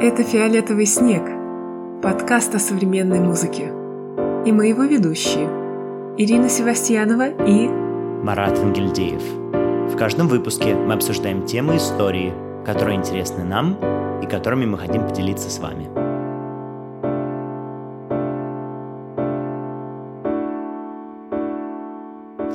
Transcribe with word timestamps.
Это 0.00 0.22
«Фиолетовый 0.22 0.86
снег»– 0.86 1.22
подкаст 2.02 2.54
о 2.54 2.58
современной 2.58 3.20
музыке. 3.20 3.72
И 4.44 4.52
мы 4.52 4.66
его 4.66 4.82
ведущие– 4.84 5.48
Ирина 6.18 6.48
Севастьянова 6.48 7.28
и 7.46 7.68
Марат 8.22 8.58
Ангельдеев. 8.58 9.22
В 9.92 9.96
каждом 9.96 10.28
выпуске 10.28 10.74
мы 10.74 10.94
обсуждаем 10.94 11.46
темы 11.46 11.76
истории, 11.76 12.32
которые 12.66 12.96
интересны 12.96 13.44
нам 13.44 13.78
и 14.22 14.26
которыми 14.26 14.66
мы 14.66 14.78
хотим 14.78 15.06
поделиться 15.06 15.48
с 15.48 15.58
вами. 15.58 16.03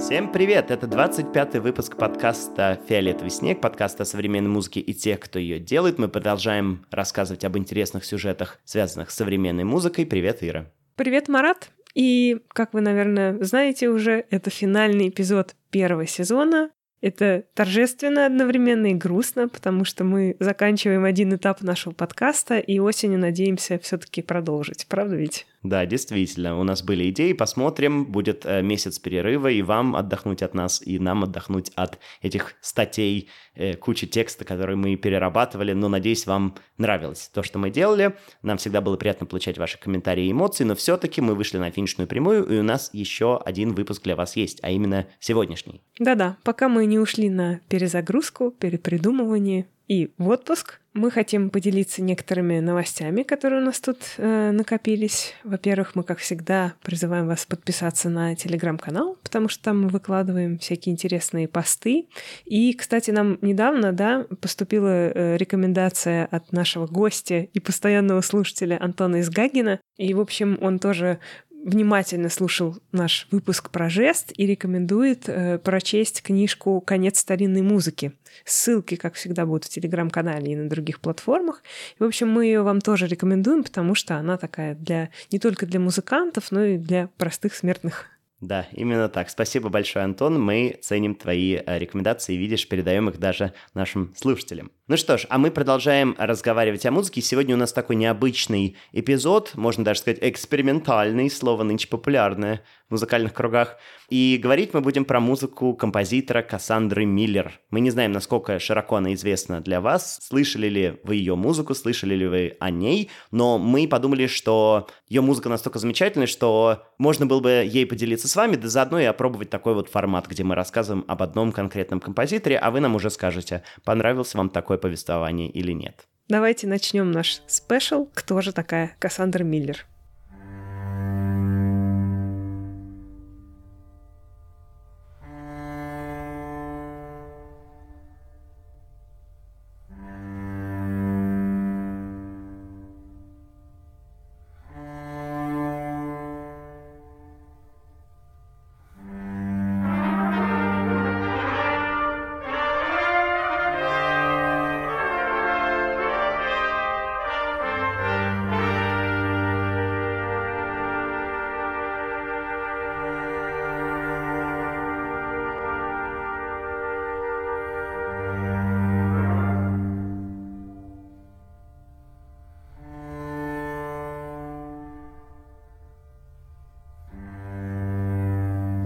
Всем 0.09 0.31
привет! 0.31 0.71
Это 0.71 0.87
25-й 0.87 1.59
выпуск 1.59 1.95
подкаста 1.95 2.79
«Фиолетовый 2.89 3.29
снег», 3.29 3.61
подкаста 3.61 4.01
о 4.01 4.05
современной 4.07 4.49
музыке 4.49 4.79
и 4.79 4.91
тех, 4.91 5.19
кто 5.19 5.37
ее 5.37 5.59
делает. 5.59 5.99
Мы 5.99 6.09
продолжаем 6.09 6.83
рассказывать 6.89 7.45
об 7.45 7.55
интересных 7.59 8.03
сюжетах, 8.03 8.57
связанных 8.65 9.11
с 9.11 9.15
современной 9.15 9.65
музыкой. 9.65 10.07
Привет, 10.07 10.39
Ира! 10.41 10.65
Привет, 10.95 11.27
Марат! 11.27 11.69
И, 11.93 12.39
как 12.47 12.73
вы, 12.73 12.81
наверное, 12.81 13.37
знаете 13.43 13.89
уже, 13.89 14.25
это 14.31 14.49
финальный 14.49 15.09
эпизод 15.09 15.55
первого 15.69 16.07
сезона. 16.07 16.71
Это 17.01 17.43
торжественно 17.53 18.25
одновременно 18.25 18.87
и 18.87 18.95
грустно, 18.95 19.47
потому 19.47 19.85
что 19.85 20.05
мы 20.05 20.35
заканчиваем 20.39 21.05
один 21.05 21.35
этап 21.35 21.61
нашего 21.61 21.93
подкаста 21.93 22.57
и 22.57 22.79
осенью 22.79 23.19
надеемся 23.19 23.77
все-таки 23.77 24.23
продолжить. 24.23 24.87
Правда 24.89 25.15
ведь? 25.15 25.45
Да, 25.61 25.85
действительно, 25.85 26.57
у 26.57 26.63
нас 26.63 26.81
были 26.81 27.09
идеи, 27.09 27.33
посмотрим, 27.33 28.05
будет 28.05 28.45
э, 28.45 28.61
месяц 28.61 28.97
перерыва, 28.97 29.49
и 29.49 29.61
вам 29.61 29.95
отдохнуть 29.95 30.41
от 30.41 30.53
нас, 30.53 30.81
и 30.81 30.99
нам 30.99 31.23
отдохнуть 31.23 31.71
от 31.75 31.99
этих 32.21 32.55
статей, 32.61 33.29
э, 33.55 33.75
кучи 33.75 34.07
текста, 34.07 34.45
которые 34.45 34.77
мы 34.77 34.95
перерабатывали, 34.95 35.73
но, 35.73 35.89
надеюсь, 35.89 36.25
вам 36.25 36.55
нравилось 36.77 37.29
то, 37.33 37.43
что 37.43 37.59
мы 37.59 37.71
делали, 37.71 38.15
нам 38.41 38.57
всегда 38.57 38.79
было 38.79 38.95
приятно 38.95 39.25
получать 39.25 39.57
ваши 39.57 39.77
комментарии 39.77 40.27
и 40.27 40.31
эмоции, 40.31 40.63
но 40.63 40.75
все-таки 40.75 41.19
мы 41.19 41.35
вышли 41.35 41.57
на 41.57 41.71
финишную 41.71 42.07
прямую, 42.07 42.45
и 42.45 42.57
у 42.57 42.63
нас 42.63 42.89
еще 42.93 43.37
один 43.37 43.73
выпуск 43.73 44.03
для 44.03 44.15
вас 44.15 44.37
есть, 44.37 44.59
а 44.61 44.69
именно 44.69 45.07
сегодняшний. 45.19 45.81
Да-да, 45.99 46.37
пока 46.43 46.69
мы 46.69 46.85
не 46.85 46.99
ушли 46.99 47.29
на 47.29 47.59
перезагрузку, 47.67 48.51
перепридумывание, 48.51 49.67
и 49.89 50.13
в 50.17 50.29
отпуск. 50.29 50.79
Мы 50.93 51.11
хотим 51.11 51.49
поделиться 51.49 52.01
некоторыми 52.01 52.59
новостями, 52.59 53.23
которые 53.23 53.61
у 53.61 53.65
нас 53.65 53.79
тут 53.79 53.97
э, 54.17 54.51
накопились. 54.51 55.33
Во-первых, 55.43 55.95
мы, 55.95 56.03
как 56.03 56.19
всегда, 56.19 56.73
призываем 56.83 57.27
вас 57.27 57.45
подписаться 57.45 58.09
на 58.09 58.35
телеграм-канал, 58.35 59.17
потому 59.23 59.49
что 59.49 59.63
там 59.63 59.83
мы 59.83 59.89
выкладываем 59.89 60.57
всякие 60.59 60.93
интересные 60.93 61.47
посты. 61.47 62.07
И, 62.45 62.73
кстати, 62.73 63.11
нам 63.11 63.37
недавно 63.41 63.91
да, 63.91 64.25
поступила 64.41 65.11
э, 65.11 65.37
рекомендация 65.37 66.25
от 66.25 66.51
нашего 66.51 66.85
гостя 66.87 67.39
и 67.39 67.59
постоянного 67.59 68.21
слушателя 68.21 68.77
Антона 68.81 69.21
Изгагина. 69.21 69.79
И, 69.97 70.13
в 70.13 70.19
общем, 70.19 70.57
он 70.61 70.79
тоже 70.79 71.19
внимательно 71.63 72.29
слушал 72.29 72.77
наш 72.91 73.27
выпуск 73.31 73.69
про 73.69 73.89
жест 73.89 74.31
и 74.35 74.45
рекомендует 74.45 75.27
э, 75.27 75.59
прочесть 75.59 76.21
книжку 76.21 76.81
«Конец 76.81 77.19
старинной 77.19 77.61
музыки». 77.61 78.13
Ссылки, 78.45 78.95
как 78.95 79.15
всегда, 79.15 79.45
будут 79.45 79.65
в 79.65 79.69
телеграм-канале 79.69 80.53
и 80.53 80.55
на 80.55 80.69
других 80.69 80.99
платформах. 80.99 81.63
И, 81.99 82.03
в 82.03 82.05
общем, 82.05 82.29
мы 82.29 82.45
ее 82.45 82.61
вам 82.61 82.81
тоже 82.81 83.07
рекомендуем, 83.07 83.63
потому 83.63 83.95
что 83.95 84.15
она 84.15 84.37
такая 84.37 84.75
для 84.75 85.09
не 85.31 85.39
только 85.39 85.65
для 85.65 85.79
музыкантов, 85.79 86.51
но 86.51 86.63
и 86.63 86.77
для 86.77 87.09
простых 87.17 87.53
смертных. 87.53 88.07
Да, 88.41 88.67
именно 88.71 89.09
так. 89.09 89.29
Спасибо 89.29 89.69
большое, 89.69 90.05
Антон. 90.05 90.41
Мы 90.41 90.77
ценим 90.81 91.15
твои 91.15 91.55
э, 91.55 91.77
рекомендации, 91.77 92.35
видишь, 92.35 92.67
передаем 92.67 93.09
их 93.09 93.19
даже 93.19 93.53
нашим 93.73 94.13
слушателям. 94.15 94.71
Ну 94.89 94.97
что 94.97 95.19
ж, 95.19 95.27
а 95.29 95.37
мы 95.37 95.51
продолжаем 95.51 96.15
разговаривать 96.17 96.83
о 96.87 96.89
музыке. 96.89 97.21
Сегодня 97.21 97.53
у 97.53 97.59
нас 97.59 97.71
такой 97.71 97.95
необычный 97.95 98.75
эпизод, 98.91 99.51
можно 99.53 99.83
даже 99.83 99.99
сказать 99.99 100.17
экспериментальный, 100.19 101.29
слово 101.29 101.61
нынче 101.61 101.87
популярное 101.87 102.63
в 102.87 102.93
музыкальных 102.93 103.35
кругах. 103.35 103.77
И 104.09 104.39
говорить 104.41 104.73
мы 104.73 104.81
будем 104.81 105.05
про 105.05 105.19
музыку 105.19 105.75
композитора 105.75 106.41
Кассандры 106.41 107.05
Миллер. 107.05 107.59
Мы 107.69 107.81
не 107.81 107.91
знаем, 107.91 108.11
насколько 108.11 108.57
широко 108.57 108.95
она 108.95 109.13
известна 109.13 109.61
для 109.61 109.79
вас, 109.79 110.17
слышали 110.23 110.67
ли 110.67 110.99
вы 111.03 111.17
ее 111.17 111.35
музыку, 111.35 111.75
слышали 111.75 112.15
ли 112.15 112.27
вы 112.27 112.57
о 112.59 112.71
ней, 112.71 113.11
но 113.29 113.59
мы 113.59 113.87
подумали, 113.87 114.25
что 114.25 114.87
ее 115.07 115.21
музыка 115.21 115.49
настолько 115.49 115.77
замечательная, 115.77 116.25
что 116.25 116.83
можно 116.97 117.27
было 117.27 117.41
бы 117.41 117.49
ей 117.49 117.85
поделиться 117.85 118.27
с 118.27 118.35
вами, 118.35 118.55
да 118.55 118.67
заодно 118.67 118.99
и 118.99 119.05
опробовать 119.05 119.51
такой 119.51 119.75
вот 119.75 119.87
формат, 119.87 120.27
где 120.27 120.43
мы 120.43 120.55
рассказываем 120.55 121.05
об 121.07 121.21
одном 121.21 121.51
конкретном 121.51 121.99
композиторе, 121.99 122.57
а 122.57 122.71
вы 122.71 122.79
нам 122.79 122.95
уже 122.95 123.11
скажете, 123.11 123.61
понравился 123.83 124.39
вам 124.39 124.49
такой 124.49 124.78
повествование 124.79 125.49
или 125.49 125.71
нет. 125.71 126.07
Давайте 126.27 126.67
начнем 126.67 127.11
наш 127.11 127.41
спешл. 127.47 128.07
Кто 128.13 128.41
же 128.41 128.51
такая 128.53 128.95
Кассандра 128.99 129.43
Миллер? 129.43 129.85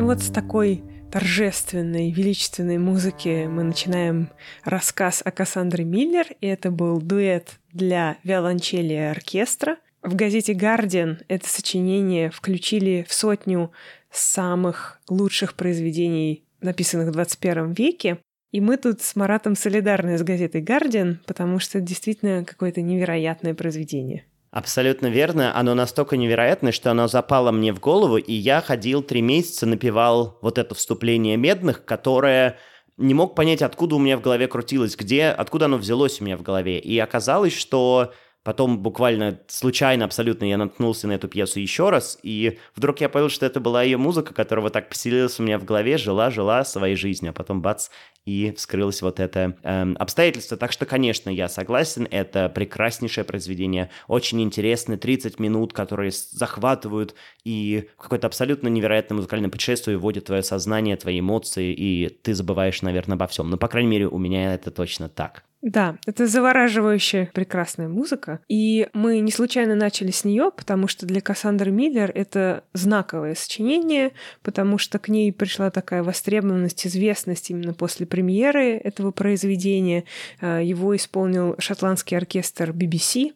Вот 0.06 0.22
с 0.22 0.30
такой 0.30 0.84
торжественной, 1.12 2.12
величественной 2.12 2.78
музыки 2.78 3.48
мы 3.48 3.64
начинаем 3.64 4.30
рассказ 4.66 5.22
о 5.24 5.32
Кассандре 5.32 5.86
Миллер, 5.86 6.26
и 6.42 6.48
это 6.48 6.72
был 6.72 7.00
дуэт 7.00 7.60
для 7.72 8.18
виолончели 8.24 8.94
и 8.94 8.98
оркестра. 8.98 9.78
В 10.02 10.16
газете 10.16 10.54
«Гардиан» 10.54 11.20
это 11.30 11.48
сочинение 11.48 12.32
включили 12.32 13.06
в 13.08 13.14
сотню 13.14 13.72
самых 14.12 15.00
лучших 15.10 15.54
произведений, 15.54 16.44
написанных 16.60 17.10
в 17.10 17.12
21 17.12 17.72
веке. 17.72 18.18
И 18.52 18.60
мы 18.60 18.76
тут 18.76 19.02
с 19.02 19.16
Маратом 19.16 19.56
солидарны 19.56 20.18
с 20.18 20.24
газетой 20.24 20.62
«Гардиан», 20.62 21.22
потому 21.26 21.60
что 21.60 21.78
это 21.78 21.88
действительно 21.88 22.44
какое-то 22.44 22.82
невероятное 22.82 23.54
произведение. 23.54 24.26
Абсолютно 24.54 25.08
верно. 25.08 25.58
Оно 25.58 25.74
настолько 25.74 26.16
невероятное, 26.16 26.72
что 26.72 26.92
оно 26.92 27.08
запало 27.08 27.52
мне 27.52 27.74
в 27.74 27.80
голову, 27.80 28.18
и 28.18 28.34
я 28.34 28.62
ходил 28.62 29.02
три 29.02 29.20
месяца, 29.20 29.66
напевал 29.66 30.38
вот 30.44 30.60
это 30.60 30.76
вступление 30.76 31.38
медных, 31.38 31.84
которое 31.86 32.60
не 32.98 33.16
мог 33.16 33.34
понять, 33.34 33.64
откуда 33.64 33.96
у 33.96 34.00
меня 34.00 34.16
в 34.16 34.22
голове 34.22 34.48
крутилось, 34.48 34.96
где, 34.96 35.30
откуда 35.30 35.66
оно 35.66 35.78
взялось 35.78 36.22
у 36.22 36.26
меня 36.26 36.38
в 36.38 36.44
голове. 36.44 36.78
И 36.78 37.00
оказалось, 37.00 37.54
что 37.54 38.14
Потом 38.44 38.80
буквально 38.80 39.40
случайно 39.48 40.04
абсолютно 40.04 40.44
я 40.44 40.58
наткнулся 40.58 41.08
на 41.08 41.14
эту 41.14 41.30
пьесу 41.30 41.62
еще 41.62 41.90
раз, 41.90 42.20
и 42.24 42.60
вдруг 42.76 43.00
я 43.00 43.08
понял, 43.08 43.30
что 43.30 43.46
это 43.46 43.62
была 43.62 43.84
ее 43.84 43.96
музыка, 43.96 44.34
которая 44.34 44.64
вот 44.64 44.74
так 44.74 44.90
поселилась 44.90 45.40
у 45.40 45.44
меня 45.44 45.58
в 45.58 45.64
голове, 45.64 45.98
жила-жила 45.98 46.66
своей 46.66 46.98
жизнью, 46.98 47.30
а 47.30 47.34
потом 47.34 47.62
бац, 47.62 47.88
и 48.26 48.54
вскрылось 48.56 49.02
вот 49.02 49.20
это 49.20 49.56
эм, 49.64 49.96
обстоятельство. 50.00 50.58
Так 50.58 50.72
что, 50.72 50.86
конечно, 50.86 51.30
я 51.30 51.50
согласен, 51.50 52.08
это 52.10 52.50
прекраснейшее 52.50 53.24
произведение, 53.24 53.90
очень 54.08 54.42
интересно, 54.42 54.98
30 54.98 55.40
минут, 55.40 55.74
которые 55.74 56.12
захватывают 56.12 57.16
и 57.44 57.90
какое-то 57.98 58.28
абсолютно 58.28 58.68
невероятное 58.68 59.16
музыкальное 59.18 59.50
путешествие 59.50 59.98
вводит 59.98 60.26
твое 60.26 60.44
сознание, 60.44 60.96
твои 60.96 61.20
эмоции, 61.20 61.74
и 61.74 62.10
ты 62.10 62.34
забываешь, 62.34 62.82
наверное, 62.82 63.16
обо 63.16 63.28
всем. 63.28 63.50
Но, 63.50 63.58
по 63.58 63.68
крайней 63.68 63.90
мере, 63.90 64.08
у 64.08 64.18
меня 64.18 64.54
это 64.54 64.72
точно 64.72 65.10
так. 65.10 65.44
Да, 65.64 65.98
это 66.06 66.28
завораживающая 66.28 67.32
прекрасная 67.34 67.88
музыка. 67.88 68.42
И 68.50 68.90
мы 68.92 69.20
не 69.20 69.32
случайно 69.32 69.76
начали 69.76 70.12
с 70.12 70.26
нее, 70.26 70.52
потому 70.56 70.90
что 70.90 71.06
для 71.06 71.22
Кассандры 71.22 71.72
Миллер 71.72 72.12
это 72.14 72.66
знаковое 72.74 73.34
сочинение, 73.34 74.12
потому 74.42 74.78
что 74.78 75.00
к 75.00 75.08
ней 75.08 75.32
пришла 75.32 75.72
такая 75.72 76.04
востребованность, 76.04 76.86
известность 76.86 77.50
именно 77.50 77.74
после 77.74 78.06
премьеры 78.14 78.78
этого 78.78 79.10
произведения. 79.10 80.04
А, 80.40 80.62
его 80.62 80.96
исполнил 80.96 81.56
шотландский 81.58 82.16
оркестр 82.16 82.70
BBC. 82.70 83.32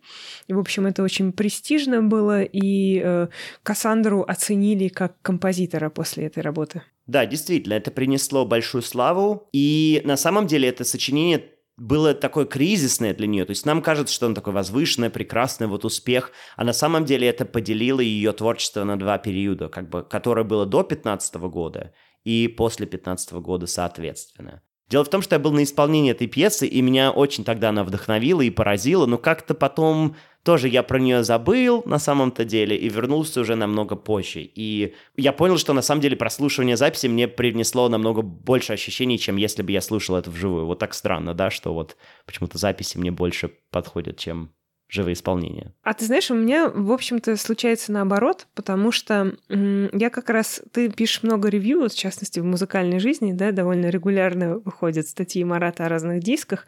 И, 0.47 0.53
в 0.53 0.59
общем, 0.59 0.85
это 0.85 1.01
очень 1.01 1.31
престижно 1.31 2.03
было, 2.03 2.43
и 2.43 3.01
э, 3.03 3.27
Кассандру 3.63 4.21
оценили 4.21 4.87
как 4.89 5.19
композитора 5.23 5.89
после 5.89 6.27
этой 6.27 6.43
работы. 6.43 6.83
Да, 7.07 7.25
действительно, 7.25 7.73
это 7.73 7.89
принесло 7.89 8.45
большую 8.45 8.83
славу. 8.83 9.49
И 9.51 10.03
на 10.05 10.15
самом 10.15 10.45
деле 10.45 10.69
это 10.69 10.83
сочинение 10.83 11.43
было 11.75 12.13
такое 12.13 12.45
кризисное 12.45 13.15
для 13.15 13.25
нее. 13.25 13.45
То 13.45 13.51
есть 13.51 13.65
нам 13.65 13.81
кажется, 13.81 14.13
что 14.13 14.27
она 14.27 14.35
такой 14.35 14.53
возвышенная, 14.53 15.09
прекрасный 15.09 15.65
вот 15.65 15.85
успех, 15.85 16.31
а 16.55 16.63
на 16.63 16.73
самом 16.73 17.03
деле 17.03 17.27
это 17.27 17.45
поделило 17.45 17.99
ее 17.99 18.31
творчество 18.31 18.83
на 18.83 18.99
два 18.99 19.17
периода, 19.17 19.69
как 19.69 19.89
бы, 19.89 20.03
которое 20.03 20.43
было 20.43 20.67
до 20.67 20.83
15 20.83 21.35
года 21.35 21.93
и 22.23 22.47
после 22.47 22.85
15 22.85 23.33
года 23.33 23.67
соответственно. 23.67 24.61
Дело 24.89 25.03
в 25.03 25.09
том, 25.09 25.21
что 25.21 25.35
я 25.35 25.39
был 25.39 25.51
на 25.51 25.63
исполнении 25.63 26.11
этой 26.11 26.27
пьесы, 26.27 26.65
и 26.65 26.81
меня 26.81 27.11
очень 27.11 27.43
тогда 27.43 27.69
она 27.69 27.83
вдохновила 27.83 28.41
и 28.41 28.49
поразила, 28.49 29.05
но 29.05 29.17
как-то 29.17 29.53
потом 29.53 30.15
тоже 30.43 30.69
я 30.69 30.81
про 30.81 30.97
нее 30.97 31.25
забыл 31.25 31.83
на 31.85 31.99
самом-то 31.99 32.45
деле 32.45 32.77
и 32.77 32.87
вернулся 32.87 33.41
уже 33.41 33.55
намного 33.55 33.97
позже. 33.97 34.41
И 34.43 34.93
я 35.17 35.33
понял, 35.33 35.57
что 35.57 35.73
на 35.73 35.81
самом 35.81 35.99
деле 35.99 36.15
прослушивание 36.15 36.77
записи 36.77 37.07
мне 37.07 37.27
привнесло 37.27 37.89
намного 37.89 38.21
больше 38.21 38.71
ощущений, 38.71 39.19
чем 39.19 39.35
если 39.35 39.61
бы 39.61 39.73
я 39.73 39.81
слушал 39.81 40.15
это 40.15 40.31
вживую. 40.31 40.65
Вот 40.65 40.79
так 40.79 40.93
странно, 40.93 41.33
да, 41.33 41.49
что 41.49 41.73
вот 41.73 41.97
почему-то 42.25 42.57
записи 42.57 42.97
мне 42.97 43.11
больше 43.11 43.51
подходят, 43.71 44.17
чем 44.17 44.53
живое 44.89 45.13
исполнение. 45.13 45.73
А 45.83 45.93
ты 45.93 46.05
знаешь, 46.05 46.31
у 46.31 46.35
меня, 46.35 46.69
в 46.69 46.91
общем-то, 46.91 47.35
случается 47.35 47.91
наоборот, 47.91 48.47
потому 48.55 48.91
что 48.91 49.35
я 49.49 50.09
как 50.09 50.29
раз... 50.29 50.61
Ты 50.71 50.89
пишешь 50.89 51.23
много 51.23 51.49
ревью, 51.49 51.89
в 51.89 51.93
частности, 51.93 52.39
в 52.39 52.45
музыкальной 52.45 52.99
жизни, 52.99 53.33
да, 53.33 53.51
довольно 53.51 53.87
регулярно 53.87 54.59
выходят 54.59 55.07
статьи 55.07 55.43
Марата 55.43 55.85
о 55.85 55.89
разных 55.89 56.21
дисках. 56.21 56.65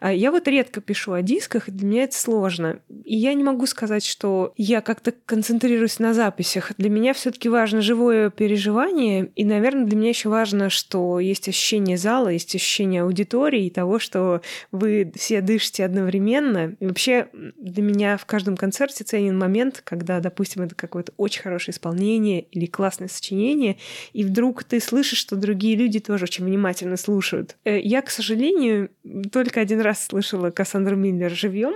А 0.00 0.12
я 0.12 0.30
вот 0.30 0.48
редко 0.48 0.80
пишу 0.80 1.12
о 1.12 1.22
дисках, 1.22 1.70
для 1.70 1.86
меня 1.86 2.04
это 2.04 2.16
сложно. 2.16 2.80
И 3.04 3.16
я 3.16 3.32
не 3.34 3.42
могу 3.42 3.66
сказать, 3.66 4.04
что 4.04 4.52
я 4.56 4.80
как-то 4.80 5.12
концентрируюсь 5.24 5.98
на 5.98 6.12
записях. 6.12 6.72
Для 6.76 6.90
меня 6.90 7.14
все 7.14 7.30
таки 7.30 7.48
важно 7.48 7.80
живое 7.80 8.30
переживание, 8.30 9.30
и, 9.34 9.44
наверное, 9.44 9.86
для 9.86 9.96
меня 9.96 10.10
еще 10.10 10.28
важно, 10.28 10.68
что 10.68 11.20
есть 11.20 11.48
ощущение 11.48 11.96
зала, 11.96 12.28
есть 12.28 12.54
ощущение 12.54 13.02
аудитории 13.02 13.66
и 13.66 13.70
того, 13.70 13.98
что 13.98 14.42
вы 14.72 15.12
все 15.16 15.40
дышите 15.40 15.84
одновременно. 15.84 16.76
И 16.80 16.86
вообще 16.86 17.28
для 17.56 17.82
меня 17.82 18.16
в 18.16 18.26
каждом 18.26 18.56
концерте 18.56 19.04
ценен 19.04 19.38
момент, 19.38 19.82
когда, 19.84 20.20
допустим, 20.20 20.62
это 20.62 20.74
какое-то 20.74 21.12
очень 21.16 21.42
хорошее 21.42 21.74
исполнение 21.74 22.42
или 22.42 22.66
классное 22.66 23.08
сочинение, 23.08 23.76
и 24.12 24.24
вдруг 24.24 24.64
ты 24.64 24.80
слышишь, 24.80 25.18
что 25.18 25.36
другие 25.36 25.76
люди 25.76 26.00
тоже 26.00 26.24
очень 26.24 26.44
внимательно 26.44 26.96
слушают. 26.96 27.56
Э, 27.64 27.78
я, 27.78 28.02
к 28.02 28.10
сожалению, 28.10 28.90
только 29.32 29.60
один 29.60 29.80
раз 29.80 30.06
слышала 30.06 30.50
Кассандру 30.50 30.96
Миллер 30.96 31.30
живьем, 31.30 31.74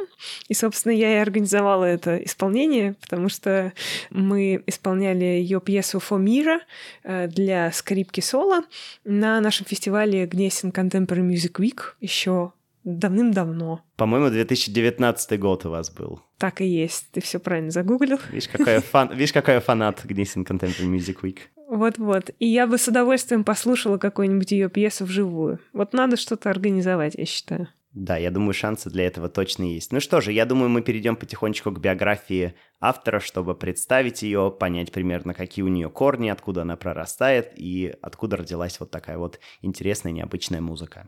и, 0.49 0.55
собственно, 0.55 0.93
я 0.93 1.17
и 1.17 1.19
организовала 1.19 1.84
это 1.84 2.17
исполнение, 2.17 2.94
потому 3.00 3.28
что 3.28 3.72
мы 4.11 4.62
исполняли 4.67 5.25
ее 5.25 5.61
пьесу 5.61 6.00
«Фомира» 6.00 6.61
э, 7.02 7.28
для 7.28 7.70
скрипки 7.72 8.20
соло 8.20 8.64
на 9.05 9.40
нашем 9.40 9.67
фестивале 9.67 10.26
Гнесин 10.26 10.70
Contemporary 10.70 11.26
Music 11.28 11.52
Week 11.58 11.81
еще 12.00 12.52
давным-давно. 12.85 13.82
По-моему, 13.97 14.31
2019 14.31 15.38
год 15.38 15.67
у 15.67 15.71
вас 15.71 15.91
был. 15.91 16.21
Так 16.38 16.61
и 16.61 16.67
есть. 16.67 17.11
Ты 17.12 17.21
все 17.21 17.38
правильно 17.38 17.71
загуглил. 17.71 18.19
Видишь, 18.31 18.49
какой, 18.49 18.79
фан... 18.81 19.11
Видишь, 19.12 19.32
какой 19.32 19.55
я 19.55 19.61
фанат 19.61 20.05
Гнесин 20.05 20.43
Contemporary 20.43 20.91
Music 20.91 21.19
Week. 21.23 21.38
Вот-вот. 21.69 22.31
И 22.38 22.47
я 22.47 22.67
бы 22.67 22.79
с 22.79 22.88
удовольствием 22.88 23.44
послушала 23.44 23.99
какую-нибудь 23.99 24.50
ее 24.50 24.69
пьесу 24.69 25.05
вживую. 25.05 25.61
Вот 25.73 25.93
надо 25.93 26.17
что-то 26.17 26.50
организовать, 26.50 27.15
я 27.15 27.27
считаю. 27.27 27.69
Да, 27.93 28.17
я 28.17 28.31
думаю, 28.31 28.55
шансы 28.55 28.88
для 28.88 29.06
этого 29.06 29.29
точно 29.29 29.65
есть. 29.65 29.93
Ну 29.93 29.99
что 29.99 30.21
же, 30.21 30.32
я 30.32 30.47
думаю, 30.47 30.69
мы 30.69 30.81
перейдем 30.81 31.17
потихонечку 31.17 31.73
к 31.73 31.81
биографии 31.81 32.55
автора, 32.81 33.19
чтобы 33.19 33.56
представить 33.56 34.23
ее, 34.23 34.55
понять 34.56 34.93
примерно, 34.93 35.35
какие 35.35 35.65
у 35.65 35.69
нее 35.69 35.91
корни, 35.91 36.29
откуда 36.29 36.62
она 36.62 36.77
прорастает 36.77 37.53
и 37.56 37.93
откуда 38.00 38.37
родилась 38.37 38.79
вот 38.79 38.93
такая 38.93 39.19
вот 39.19 39.41
интересная, 39.61 40.12
необычная 40.12 40.61
музыка. 40.61 41.06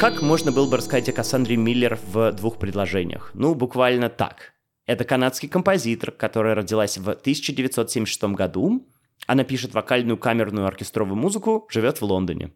Как 0.00 0.22
можно 0.22 0.50
было 0.50 0.66
бы 0.66 0.78
рассказать 0.78 1.10
о 1.10 1.12
Кассандре 1.12 1.58
Миллер 1.58 1.98
в 2.10 2.32
двух 2.32 2.58
предложениях? 2.58 3.32
Ну, 3.34 3.54
буквально 3.54 4.08
так. 4.08 4.54
Это 4.86 5.04
канадский 5.04 5.46
композитор, 5.46 6.10
которая 6.10 6.54
родилась 6.54 6.96
в 6.96 7.10
1976 7.10 8.22
году. 8.32 8.88
Она 9.26 9.44
пишет 9.44 9.74
вокальную 9.74 10.16
камерную 10.16 10.66
оркестровую 10.66 11.16
музыку, 11.16 11.66
живет 11.68 12.00
в 12.00 12.04
Лондоне. 12.06 12.50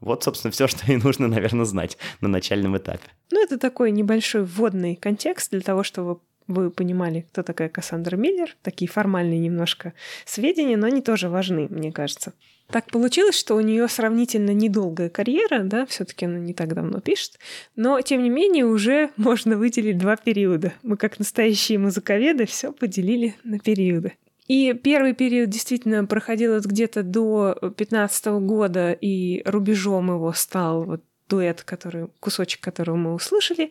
Вот, 0.00 0.24
собственно, 0.24 0.50
все, 0.50 0.66
что 0.66 0.90
ей 0.90 0.96
нужно, 0.96 1.28
наверное, 1.28 1.66
знать 1.66 1.98
на 2.20 2.26
начальном 2.26 2.76
этапе. 2.76 3.08
Ну, 3.30 3.40
это 3.40 3.58
такой 3.58 3.92
небольшой 3.92 4.42
вводный 4.42 4.96
контекст 4.96 5.52
для 5.52 5.60
того, 5.60 5.84
чтобы 5.84 6.18
вы 6.48 6.72
понимали, 6.72 7.26
кто 7.30 7.44
такая 7.44 7.68
Кассандра 7.68 8.16
Миллер. 8.16 8.56
Такие 8.62 8.90
формальные 8.90 9.38
немножко 9.38 9.92
сведения, 10.24 10.76
но 10.76 10.88
они 10.88 11.00
тоже 11.00 11.28
важны, 11.28 11.68
мне 11.70 11.92
кажется. 11.92 12.32
Так 12.70 12.90
получилось, 12.90 13.38
что 13.38 13.54
у 13.54 13.60
нее 13.60 13.88
сравнительно 13.88 14.50
недолгая 14.50 15.08
карьера, 15.08 15.62
да, 15.64 15.86
все-таки 15.86 16.26
она 16.26 16.38
не 16.38 16.52
так 16.52 16.74
давно 16.74 17.00
пишет, 17.00 17.38
но 17.76 18.00
тем 18.02 18.22
не 18.22 18.28
менее 18.28 18.66
уже 18.66 19.10
можно 19.16 19.56
выделить 19.56 19.96
два 19.96 20.16
периода. 20.16 20.74
Мы 20.82 20.96
как 20.98 21.18
настоящие 21.18 21.78
музыковеды 21.78 22.44
все 22.46 22.72
поделили 22.72 23.34
на 23.42 23.58
периоды. 23.58 24.14
И 24.48 24.72
первый 24.72 25.12
период 25.12 25.50
действительно 25.50 26.06
проходил 26.06 26.58
где-то 26.58 27.02
до 27.02 27.54
15 27.76 28.26
года, 28.40 28.92
и 28.92 29.42
рубежом 29.44 30.08
его 30.08 30.32
стал 30.32 30.84
вот 30.84 31.02
дуэт, 31.28 31.62
который, 31.62 32.08
кусочек 32.20 32.60
которого 32.60 32.96
мы 32.96 33.14
услышали. 33.14 33.70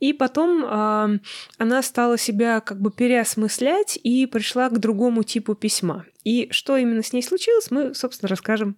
И 0.00 0.12
потом 0.12 0.64
э, 0.64 1.18
она 1.58 1.82
стала 1.82 2.18
себя 2.18 2.60
как 2.60 2.80
бы 2.80 2.90
переосмыслять 2.90 3.98
и 4.02 4.26
пришла 4.26 4.68
к 4.68 4.78
другому 4.78 5.22
типу 5.22 5.54
письма. 5.54 6.04
И 6.24 6.48
что 6.50 6.76
именно 6.76 7.02
с 7.02 7.12
ней 7.12 7.22
случилось, 7.22 7.70
мы, 7.70 7.94
собственно, 7.94 8.28
расскажем 8.28 8.76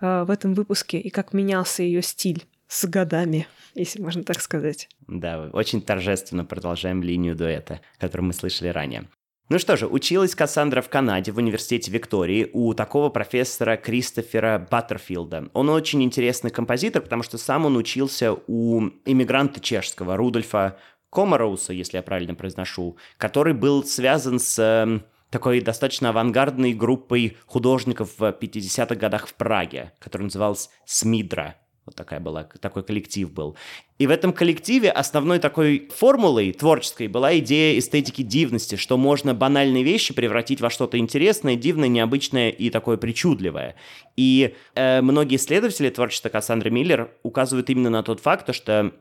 э, 0.00 0.24
в 0.24 0.30
этом 0.30 0.54
выпуске, 0.54 0.98
и 0.98 1.10
как 1.10 1.32
менялся 1.32 1.82
ее 1.82 2.02
стиль 2.02 2.44
с 2.68 2.86
годами, 2.86 3.46
если 3.74 4.00
можно 4.00 4.22
так 4.22 4.40
сказать. 4.40 4.88
Да, 5.08 5.50
очень 5.52 5.82
торжественно 5.82 6.44
продолжаем 6.44 7.02
линию 7.02 7.34
дуэта, 7.34 7.80
которую 7.98 8.28
мы 8.28 8.32
слышали 8.32 8.68
ранее. 8.68 9.08
Ну 9.52 9.58
что 9.58 9.76
же, 9.76 9.88
училась 9.88 10.36
Кассандра 10.36 10.80
в 10.80 10.88
Канаде 10.88 11.32
в 11.32 11.38
университете 11.38 11.90
Виктории 11.90 12.48
у 12.52 12.72
такого 12.72 13.08
профессора 13.08 13.76
Кристофера 13.76 14.64
Баттерфилда. 14.70 15.50
Он 15.54 15.70
очень 15.70 16.04
интересный 16.04 16.52
композитор, 16.52 17.02
потому 17.02 17.24
что 17.24 17.36
сам 17.36 17.66
он 17.66 17.76
учился 17.76 18.32
у 18.46 18.80
иммигранта 19.04 19.58
чешского 19.58 20.16
Рудольфа 20.16 20.78
Комароуса, 21.10 21.72
если 21.72 21.96
я 21.96 22.04
правильно 22.04 22.36
произношу, 22.36 22.96
который 23.16 23.52
был 23.52 23.82
связан 23.82 24.38
с 24.38 24.56
эм, 24.60 25.02
такой 25.30 25.60
достаточно 25.60 26.10
авангардной 26.10 26.72
группой 26.72 27.36
художников 27.46 28.10
в 28.18 28.22
50-х 28.22 28.94
годах 28.94 29.26
в 29.26 29.34
Праге, 29.34 29.92
которая 29.98 30.26
называлась 30.26 30.70
«Смидра». 30.84 31.56
Вот 31.90 31.96
такая 31.96 32.20
была, 32.20 32.44
такой 32.44 32.84
коллектив 32.84 33.32
был. 33.32 33.56
И 33.98 34.06
в 34.06 34.10
этом 34.10 34.32
коллективе 34.32 34.92
основной 34.92 35.40
такой 35.40 35.88
формулой 35.92 36.52
творческой 36.52 37.08
была 37.08 37.36
идея 37.38 37.76
эстетики 37.80 38.22
дивности, 38.22 38.76
что 38.76 38.96
можно 38.96 39.34
банальные 39.34 39.82
вещи 39.82 40.14
превратить 40.14 40.60
во 40.60 40.70
что-то 40.70 40.98
интересное, 40.98 41.56
дивное, 41.56 41.88
необычное 41.88 42.50
и 42.50 42.70
такое 42.70 42.96
причудливое. 42.96 43.74
И 44.16 44.54
э, 44.76 45.00
многие 45.00 45.34
исследователи 45.34 45.90
творчества 45.90 46.28
Кассандры 46.28 46.70
Миллер 46.70 47.10
указывают 47.24 47.68
именно 47.70 47.90
на 47.90 48.04
тот 48.04 48.20
факт, 48.20 48.54
что 48.54 48.92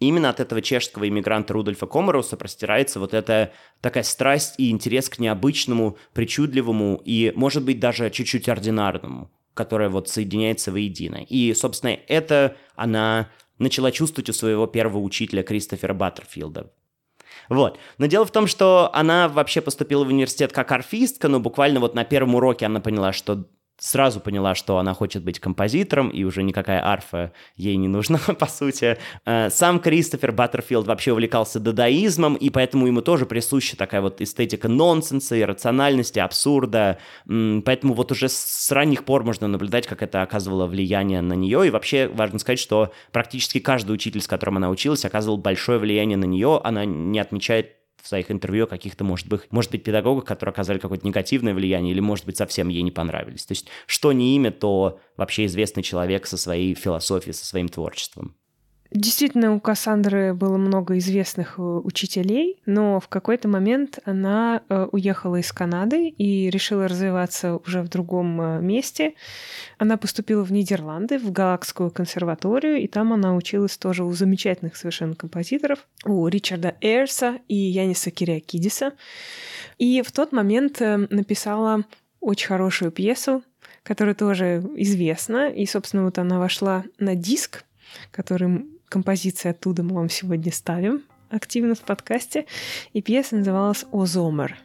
Именно 0.00 0.28
от 0.28 0.38
этого 0.38 0.62
чешского 0.62 1.08
иммигранта 1.08 1.54
Рудольфа 1.54 1.86
Комаруса 1.86 2.36
простирается 2.36 3.00
вот 3.00 3.14
эта 3.14 3.52
такая 3.80 4.04
страсть 4.04 4.54
и 4.56 4.70
интерес 4.70 5.08
к 5.08 5.18
необычному, 5.18 5.96
причудливому 6.12 7.02
и, 7.04 7.32
может 7.34 7.64
быть, 7.64 7.80
даже 7.80 8.08
чуть-чуть 8.10 8.48
ординарному 8.48 9.28
которая 9.58 9.88
вот 9.88 10.08
соединяется 10.08 10.70
воедино. 10.70 11.16
И, 11.16 11.52
собственно, 11.52 11.98
это 12.06 12.56
она 12.76 13.28
начала 13.58 13.90
чувствовать 13.90 14.30
у 14.30 14.32
своего 14.32 14.68
первого 14.68 15.02
учителя 15.02 15.42
Кристофера 15.42 15.94
Баттерфилда. 15.94 16.70
Вот. 17.48 17.76
Но 17.98 18.06
дело 18.06 18.24
в 18.24 18.30
том, 18.30 18.46
что 18.46 18.88
она 18.92 19.28
вообще 19.28 19.60
поступила 19.60 20.04
в 20.04 20.08
университет 20.08 20.52
как 20.52 20.70
арфистка, 20.70 21.26
но 21.26 21.40
буквально 21.40 21.80
вот 21.80 21.96
на 21.96 22.04
первом 22.04 22.36
уроке 22.36 22.66
она 22.66 22.78
поняла, 22.78 23.12
что 23.12 23.48
сразу 23.78 24.20
поняла, 24.20 24.54
что 24.54 24.78
она 24.78 24.92
хочет 24.92 25.22
быть 25.22 25.38
композитором, 25.38 26.08
и 26.10 26.24
уже 26.24 26.42
никакая 26.42 26.84
арфа 26.84 27.32
ей 27.56 27.76
не 27.76 27.88
нужна, 27.88 28.18
по 28.38 28.46
сути. 28.46 28.98
Э, 29.24 29.50
сам 29.50 29.80
Кристофер 29.80 30.32
Баттерфилд 30.32 30.86
вообще 30.86 31.12
увлекался 31.12 31.60
дадаизмом, 31.60 32.34
и 32.34 32.50
поэтому 32.50 32.86
ему 32.86 33.00
тоже 33.00 33.24
присуща 33.24 33.76
такая 33.76 34.00
вот 34.00 34.20
эстетика 34.20 34.68
нонсенса, 34.68 35.40
иррациональности, 35.40 36.18
абсурда. 36.18 36.98
Поэтому 37.26 37.94
вот 37.94 38.12
уже 38.12 38.28
с 38.28 38.70
ранних 38.72 39.04
пор 39.04 39.24
можно 39.24 39.48
наблюдать, 39.48 39.86
как 39.86 40.02
это 40.02 40.22
оказывало 40.22 40.66
влияние 40.66 41.22
на 41.22 41.34
нее. 41.34 41.66
И 41.66 41.70
вообще 41.70 42.08
важно 42.08 42.38
сказать, 42.38 42.58
что 42.58 42.92
практически 43.12 43.60
каждый 43.60 43.92
учитель, 43.92 44.20
с 44.20 44.26
которым 44.26 44.56
она 44.56 44.70
училась, 44.70 45.04
оказывал 45.04 45.38
большое 45.38 45.78
влияние 45.78 46.16
на 46.16 46.24
нее. 46.24 46.60
Она 46.64 46.84
не 46.84 47.18
отмечает 47.18 47.77
своих 48.08 48.30
интервью 48.30 48.66
каких-то, 48.66 49.04
может 49.04 49.28
быть, 49.28 49.42
может 49.50 49.70
быть, 49.70 49.84
педагогов, 49.84 50.24
которые 50.24 50.52
оказали 50.52 50.78
какое-то 50.78 51.06
негативное 51.06 51.54
влияние, 51.54 51.92
или, 51.92 52.00
может 52.00 52.26
быть, 52.26 52.36
совсем 52.36 52.68
ей 52.68 52.82
не 52.82 52.90
понравились. 52.90 53.46
То 53.46 53.52
есть, 53.52 53.68
что 53.86 54.12
не 54.12 54.34
имя, 54.36 54.50
то 54.50 55.00
вообще 55.16 55.46
известный 55.46 55.82
человек 55.82 56.26
со 56.26 56.36
своей 56.36 56.74
философией, 56.74 57.34
со 57.34 57.46
своим 57.46 57.68
творчеством. 57.68 58.34
Действительно, 58.90 59.54
у 59.54 59.60
Кассандры 59.60 60.32
было 60.32 60.56
много 60.56 60.96
известных 60.96 61.58
э, 61.58 61.62
учителей, 61.62 62.58
но 62.64 63.00
в 63.00 63.08
какой-то 63.08 63.46
момент 63.46 63.98
она 64.06 64.62
э, 64.70 64.88
уехала 64.92 65.36
из 65.36 65.52
Канады 65.52 66.08
и 66.08 66.48
решила 66.48 66.88
развиваться 66.88 67.56
уже 67.56 67.82
в 67.82 67.88
другом 67.90 68.40
э, 68.40 68.60
месте. 68.62 69.12
Она 69.76 69.98
поступила 69.98 70.42
в 70.42 70.52
Нидерланды, 70.52 71.18
в 71.18 71.30
Галакскую 71.30 71.90
консерваторию, 71.90 72.78
и 72.78 72.86
там 72.86 73.12
она 73.12 73.36
училась 73.36 73.76
тоже 73.76 74.04
у 74.04 74.12
замечательных 74.14 74.74
совершенно 74.74 75.14
композиторов, 75.14 75.86
у 76.06 76.26
Ричарда 76.26 76.74
Эрса 76.80 77.40
и 77.46 77.56
Яниса 77.56 78.10
Кириакидиса. 78.10 78.94
И 79.76 80.00
в 80.00 80.10
тот 80.12 80.32
момент 80.32 80.80
написала 80.80 81.84
очень 82.20 82.48
хорошую 82.48 82.90
пьесу, 82.90 83.42
которая 83.82 84.14
тоже 84.14 84.64
известна, 84.76 85.50
и, 85.50 85.66
собственно, 85.66 86.04
вот 86.04 86.16
она 86.16 86.38
вошла 86.38 86.84
на 86.98 87.14
диск, 87.14 87.64
который 88.10 88.66
композиции 88.88 89.50
оттуда 89.50 89.82
мы 89.82 89.94
вам 89.94 90.08
сегодня 90.08 90.52
ставим 90.52 91.02
активно 91.30 91.74
в 91.74 91.80
подкасте. 91.80 92.46
И 92.92 93.02
пьеса 93.02 93.36
называлась 93.36 93.84
«Озомер». 93.92 94.56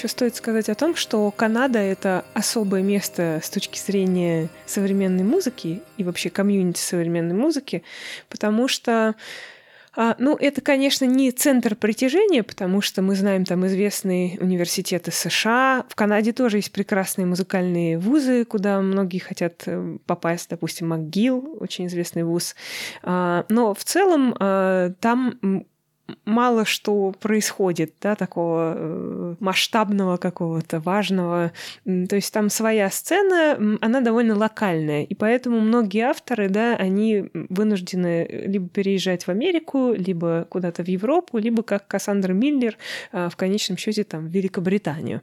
Еще 0.00 0.08
стоит 0.08 0.34
сказать 0.34 0.70
о 0.70 0.74
том, 0.74 0.96
что 0.96 1.30
Канада— 1.30 1.78
это 1.80 2.24
особое 2.32 2.82
место 2.82 3.38
с 3.42 3.50
точки 3.50 3.78
зрения 3.78 4.48
современной 4.64 5.24
музыки 5.24 5.82
и 5.98 6.04
вообще 6.04 6.30
комьюнити 6.30 6.80
современной 6.80 7.34
музыки, 7.34 7.82
потому 8.30 8.66
что 8.66 9.14
а, 9.94 10.16
ну, 10.18 10.36
это, 10.36 10.62
конечно, 10.62 11.04
не 11.04 11.30
центр 11.32 11.74
притяжения, 11.74 12.42
потому 12.42 12.80
что 12.80 13.02
мы 13.02 13.14
знаем 13.14 13.44
там 13.44 13.66
известные 13.66 14.38
университеты 14.40 15.10
США. 15.10 15.84
В 15.90 15.94
Канаде 15.96 16.32
тоже 16.32 16.58
есть 16.58 16.72
прекрасные 16.72 17.26
музыкальные 17.26 17.98
вузы, 17.98 18.46
куда 18.46 18.80
многие 18.80 19.18
хотят 19.18 19.64
э, 19.66 19.98
попасть, 20.06 20.48
допустим, 20.48 20.94
МcGill, 20.94 21.58
очень 21.58 21.88
известный 21.88 22.22
вуз. 22.22 22.54
А, 23.02 23.44
но 23.50 23.74
в 23.74 23.84
целом 23.84 24.34
а, 24.38 24.94
там 25.00 25.66
мало 26.24 26.64
что 26.64 27.12
происходит, 27.12 27.94
да, 28.00 28.14
такого 28.14 28.74
э, 28.76 29.34
масштабного 29.40 30.16
какого-то, 30.16 30.80
важного. 30.80 31.52
То 31.84 32.16
есть 32.16 32.32
там 32.32 32.50
своя 32.50 32.90
сцена, 32.90 33.78
она 33.80 34.00
довольно 34.00 34.36
локальная, 34.36 35.04
и 35.04 35.14
поэтому 35.14 35.60
многие 35.60 36.02
авторы, 36.02 36.48
да, 36.48 36.76
они 36.76 37.30
вынуждены 37.32 38.26
либо 38.46 38.68
переезжать 38.68 39.24
в 39.24 39.28
Америку, 39.28 39.92
либо 39.92 40.46
куда-то 40.48 40.82
в 40.82 40.88
Европу, 40.88 41.38
либо 41.38 41.62
как 41.62 41.86
Кассандра 41.86 42.32
Миллер 42.32 42.76
а, 43.12 43.28
в 43.28 43.36
конечном 43.36 43.76
счете 43.76 44.04
там 44.04 44.26
в 44.26 44.30
Великобританию. 44.30 45.22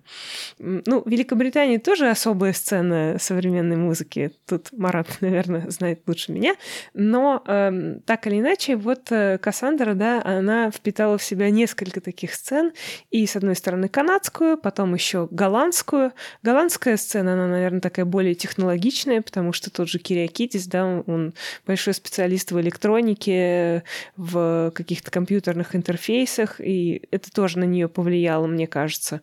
Ну, 0.60 1.04
Великобритания 1.06 1.80
тоже 1.80 2.10
особая 2.10 2.54
сцена 2.54 3.18
современной 3.20 3.78
музыки. 3.78 4.32
Тут 4.46 4.70
Марат, 4.72 5.08
наверное, 5.22 5.70
знает 5.70 6.02
лучше 6.08 6.32
меня. 6.32 6.56
Но 6.94 7.44
э, 7.46 8.00
так 8.06 8.28
или 8.28 8.40
иначе, 8.40 8.76
вот 8.76 9.12
э, 9.12 9.38
Кассандра, 9.38 9.94
да, 9.94 10.22
она 10.24 10.72
впитала 10.78 11.18
в 11.18 11.24
себя 11.24 11.50
несколько 11.50 12.02
таких 12.02 12.34
сцен. 12.34 12.72
И, 13.12 13.26
с 13.26 13.36
одной 13.36 13.56
стороны, 13.56 13.90
канадскую, 13.90 14.58
потом 14.58 14.94
еще 14.94 15.28
голландскую. 15.32 16.14
Голландская 16.44 16.98
сцена, 16.98 17.34
она, 17.34 17.48
наверное, 17.48 17.82
такая 17.82 18.06
более 18.06 18.36
технологичная, 18.36 19.22
потому 19.22 19.54
что 19.54 19.70
тот 19.70 19.90
же 19.90 20.00
Кириакидис, 20.00 20.68
да, 20.68 21.04
он 21.06 21.34
большой 21.66 21.94
специалист 21.94 22.52
в 22.52 22.60
электронике, 22.60 23.84
в 24.16 24.72
каких-то 24.74 25.12
компьютерных 25.12 25.76
интерфейсах, 25.76 26.62
и 26.62 27.04
это 27.12 27.32
тоже 27.32 27.60
на 27.60 27.66
нее 27.66 27.88
повлияло, 27.88 28.48
мне 28.48 28.68
кажется. 28.68 29.22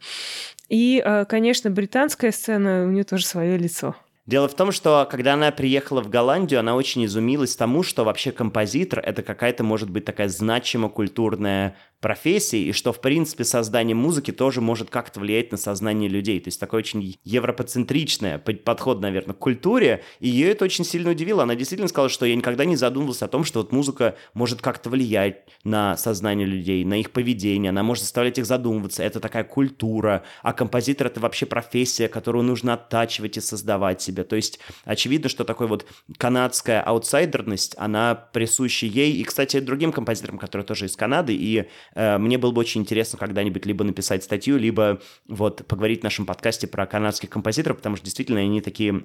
И, 0.68 1.02
э, 1.04 1.24
конечно, 1.26 1.70
британская 1.70 2.32
сцена, 2.32 2.84
у 2.86 2.90
нее 2.90 3.04
тоже 3.04 3.26
свое 3.26 3.56
лицо. 3.56 3.94
Дело 4.26 4.48
в 4.48 4.54
том, 4.54 4.72
что 4.72 5.06
когда 5.10 5.34
она 5.34 5.50
приехала 5.50 6.02
в 6.02 6.08
Голландию, 6.08 6.60
она 6.60 6.76
очень 6.76 7.04
изумилась 7.04 7.56
тому, 7.56 7.82
что 7.82 8.04
вообще 8.04 8.32
композитор— 8.32 9.00
это 9.04 9.22
какая-то, 9.22 9.64
может 9.64 9.90
быть, 9.90 10.06
такая 10.06 10.28
значимая 10.28 10.88
культурная 10.88 11.76
профессии, 12.04 12.66
и 12.66 12.72
что, 12.72 12.92
в 12.92 13.00
принципе, 13.00 13.44
создание 13.44 13.94
музыки 13.94 14.30
тоже 14.30 14.60
может 14.60 14.90
как-то 14.90 15.20
влиять 15.20 15.52
на 15.52 15.56
сознание 15.56 16.06
людей. 16.06 16.38
То 16.38 16.48
есть 16.48 16.60
такой 16.60 16.80
очень 16.80 17.16
европоцентричный 17.24 18.38
подход, 18.38 19.00
наверное, 19.00 19.32
к 19.32 19.38
культуре, 19.38 20.04
и 20.20 20.28
ее 20.28 20.50
это 20.50 20.66
очень 20.66 20.84
сильно 20.84 21.12
удивило. 21.12 21.44
Она 21.44 21.54
действительно 21.54 21.88
сказала, 21.88 22.10
что 22.10 22.26
я 22.26 22.36
никогда 22.36 22.66
не 22.66 22.76
задумывался 22.76 23.24
о 23.24 23.28
том, 23.28 23.42
что 23.42 23.60
вот 23.60 23.72
музыка 23.72 24.16
может 24.34 24.60
как-то 24.60 24.90
влиять 24.90 25.44
на 25.64 25.96
сознание 25.96 26.46
людей, 26.46 26.84
на 26.84 27.00
их 27.00 27.10
поведение, 27.10 27.70
она 27.70 27.82
может 27.82 28.04
заставлять 28.04 28.36
их 28.36 28.44
задумываться. 28.44 29.02
Это 29.02 29.18
такая 29.18 29.44
культура, 29.44 30.24
а 30.42 30.52
композитор— 30.52 31.06
это 31.08 31.20
вообще 31.20 31.46
профессия, 31.46 32.08
которую 32.08 32.44
нужно 32.44 32.74
оттачивать 32.74 33.38
и 33.38 33.40
создавать 33.40 34.02
себе. 34.02 34.24
То 34.24 34.36
есть 34.36 34.60
очевидно, 34.84 35.30
что 35.30 35.44
такой 35.44 35.68
вот 35.68 35.86
канадская 36.18 36.82
аутсайдерность, 36.82 37.74
она 37.78 38.14
присуща 38.14 38.84
ей, 38.84 39.14
и, 39.14 39.24
кстати, 39.24 39.58
другим 39.60 39.90
композиторам, 39.90 40.36
которые 40.36 40.66
тоже 40.66 40.84
из 40.84 40.96
Канады, 40.96 41.34
и 41.34 41.66
мне 41.94 42.38
было 42.38 42.50
бы 42.50 42.60
очень 42.60 42.80
интересно 42.80 43.18
когда-нибудь 43.18 43.66
либо 43.66 43.84
написать 43.84 44.24
статью, 44.24 44.58
либо 44.58 45.00
вот 45.28 45.66
поговорить 45.66 46.00
в 46.00 46.04
нашем 46.04 46.26
подкасте 46.26 46.66
про 46.66 46.86
канадских 46.86 47.30
композиторов, 47.30 47.76
потому 47.78 47.96
что 47.96 48.04
действительно 48.04 48.40
они 48.40 48.60
такие 48.60 49.04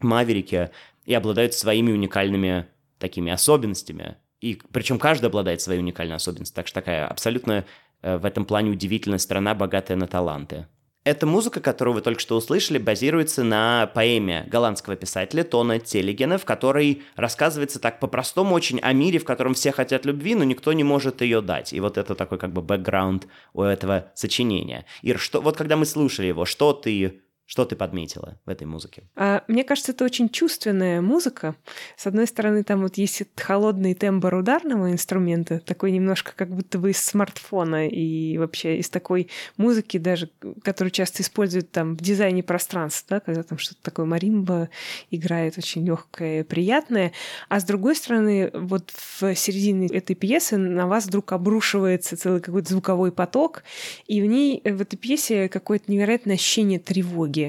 маверики 0.00 0.70
и 1.04 1.14
обладают 1.14 1.54
своими 1.54 1.92
уникальными 1.92 2.66
такими 2.98 3.32
особенностями. 3.32 4.16
И 4.40 4.60
причем 4.72 4.98
каждый 4.98 5.26
обладает 5.26 5.60
своей 5.60 5.80
уникальной 5.80 6.16
особенностью. 6.16 6.56
Так 6.56 6.66
что 6.66 6.80
такая 6.80 7.06
абсолютно 7.06 7.66
э, 8.02 8.16
в 8.16 8.24
этом 8.24 8.44
плане 8.44 8.70
удивительная 8.70 9.18
страна, 9.18 9.54
богатая 9.54 9.96
на 9.96 10.06
таланты. 10.06 10.66
Эта 11.02 11.26
музыка, 11.26 11.60
которую 11.60 11.94
вы 11.94 12.02
только 12.02 12.20
что 12.20 12.36
услышали, 12.36 12.76
базируется 12.76 13.42
на 13.42 13.86
поэме 13.86 14.46
голландского 14.50 14.96
писателя 14.96 15.44
Тона 15.44 15.78
Телегена, 15.78 16.36
в 16.36 16.44
которой 16.44 17.02
рассказывается 17.16 17.80
так 17.80 18.00
по-простому 18.00 18.54
очень 18.54 18.80
о 18.80 18.92
мире, 18.92 19.18
в 19.18 19.24
котором 19.24 19.54
все 19.54 19.72
хотят 19.72 20.04
любви, 20.04 20.34
но 20.34 20.44
никто 20.44 20.74
не 20.74 20.84
может 20.84 21.22
ее 21.22 21.40
дать. 21.40 21.72
И 21.72 21.80
вот 21.80 21.96
это 21.96 22.14
такой 22.14 22.36
как 22.36 22.52
бы 22.52 22.60
бэкграунд 22.60 23.28
у 23.54 23.62
этого 23.62 24.12
сочинения. 24.14 24.84
Ир, 25.00 25.18
что, 25.18 25.40
вот 25.40 25.56
когда 25.56 25.76
мы 25.76 25.86
слушали 25.86 26.26
его, 26.26 26.44
что 26.44 26.74
ты 26.74 27.22
что 27.50 27.64
ты 27.64 27.74
подметила 27.74 28.38
в 28.46 28.48
этой 28.48 28.64
музыке? 28.64 29.02
А, 29.16 29.42
мне 29.48 29.64
кажется, 29.64 29.90
это 29.90 30.04
очень 30.04 30.28
чувственная 30.28 31.00
музыка. 31.00 31.56
С 31.96 32.06
одной 32.06 32.28
стороны, 32.28 32.62
там 32.62 32.82
вот 32.82 32.96
есть 32.96 33.24
холодный 33.34 33.94
тембр 33.94 34.36
ударного 34.36 34.92
инструмента, 34.92 35.58
такой 35.58 35.90
немножко 35.90 36.32
как 36.36 36.54
будто 36.54 36.78
бы 36.78 36.92
из 36.92 36.98
смартфона 36.98 37.88
и 37.88 38.38
вообще 38.38 38.78
из 38.78 38.88
такой 38.88 39.30
музыки 39.56 39.98
даже, 39.98 40.30
которую 40.62 40.92
часто 40.92 41.24
используют 41.24 41.72
там 41.72 41.96
в 41.96 42.00
дизайне 42.00 42.44
пространства, 42.44 43.16
да, 43.16 43.20
когда 43.20 43.42
там 43.42 43.58
что-то 43.58 43.82
такое 43.82 44.06
маримба 44.06 44.70
играет 45.10 45.58
очень 45.58 45.84
легкое, 45.84 46.44
приятное. 46.44 47.10
А 47.48 47.58
с 47.58 47.64
другой 47.64 47.96
стороны, 47.96 48.52
вот 48.54 48.92
в 48.94 49.34
середине 49.34 49.88
этой 49.88 50.14
пьесы 50.14 50.56
на 50.56 50.86
вас 50.86 51.06
вдруг 51.06 51.32
обрушивается 51.32 52.16
целый 52.16 52.40
какой-то 52.40 52.68
звуковой 52.68 53.10
поток, 53.10 53.64
и 54.06 54.22
в 54.22 54.26
ней, 54.26 54.62
в 54.64 54.82
этой 54.82 54.96
пьесе 54.96 55.48
какое-то 55.48 55.90
невероятное 55.90 56.36
ощущение 56.36 56.78
тревоги 56.78 57.39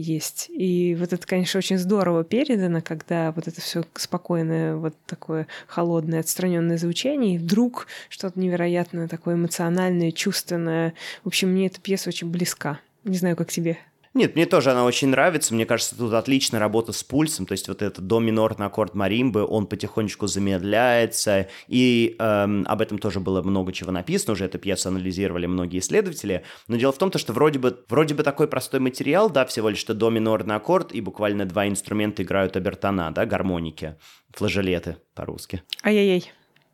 есть. 0.00 0.46
И 0.48 0.96
вот 0.98 1.12
это, 1.12 1.26
конечно, 1.26 1.58
очень 1.58 1.78
здорово 1.78 2.24
передано, 2.24 2.80
когда 2.82 3.32
вот 3.32 3.48
это 3.48 3.60
все 3.60 3.84
спокойное, 3.94 4.76
вот 4.76 4.94
такое 5.06 5.46
холодное, 5.66 6.20
отстраненное 6.20 6.78
звучание, 6.78 7.36
и 7.36 7.38
вдруг 7.38 7.86
что-то 8.08 8.38
невероятное, 8.38 9.08
такое 9.08 9.34
эмоциональное, 9.34 10.12
чувственное. 10.12 10.94
В 11.24 11.28
общем, 11.28 11.50
мне 11.50 11.66
эта 11.66 11.80
пьеса 11.80 12.08
очень 12.08 12.30
близка. 12.30 12.80
Не 13.04 13.16
знаю, 13.16 13.36
как 13.36 13.50
тебе. 13.50 13.78
Нет, 14.12 14.34
мне 14.34 14.44
тоже 14.44 14.72
она 14.72 14.84
очень 14.84 15.08
нравится. 15.08 15.54
Мне 15.54 15.66
кажется, 15.66 15.96
тут 15.96 16.12
отличная 16.12 16.58
работа 16.58 16.92
с 16.92 17.04
пульсом. 17.04 17.46
То 17.46 17.52
есть 17.52 17.68
вот 17.68 17.80
этот 17.80 18.04
до 18.06 18.18
минорный 18.18 18.66
аккорд 18.66 18.94
маримбы, 18.94 19.46
он 19.46 19.66
потихонечку 19.66 20.26
замедляется. 20.26 21.48
И 21.68 22.16
эм, 22.18 22.64
об 22.66 22.80
этом 22.80 22.98
тоже 22.98 23.20
было 23.20 23.40
много 23.42 23.72
чего 23.72 23.92
написано. 23.92 24.32
Уже 24.32 24.46
эту 24.46 24.58
пьесу 24.58 24.88
анализировали 24.88 25.46
многие 25.46 25.78
исследователи. 25.78 26.44
Но 26.66 26.76
дело 26.76 26.92
в 26.92 26.98
том, 26.98 27.12
что 27.12 27.32
вроде 27.32 27.60
бы, 27.60 27.84
вроде 27.88 28.14
бы 28.14 28.24
такой 28.24 28.48
простой 28.48 28.80
материал, 28.80 29.30
да, 29.30 29.46
всего 29.46 29.68
лишь 29.68 29.78
что 29.78 29.94
до 29.94 30.10
минорный 30.10 30.56
аккорд, 30.56 30.92
и 30.92 31.00
буквально 31.00 31.46
два 31.46 31.68
инструмента 31.68 32.22
играют 32.24 32.56
обертона, 32.56 33.12
да, 33.12 33.26
гармоники, 33.26 33.96
флажолеты 34.32 34.96
по-русски. 35.14 35.62
Ай-яй-яй. 35.84 36.32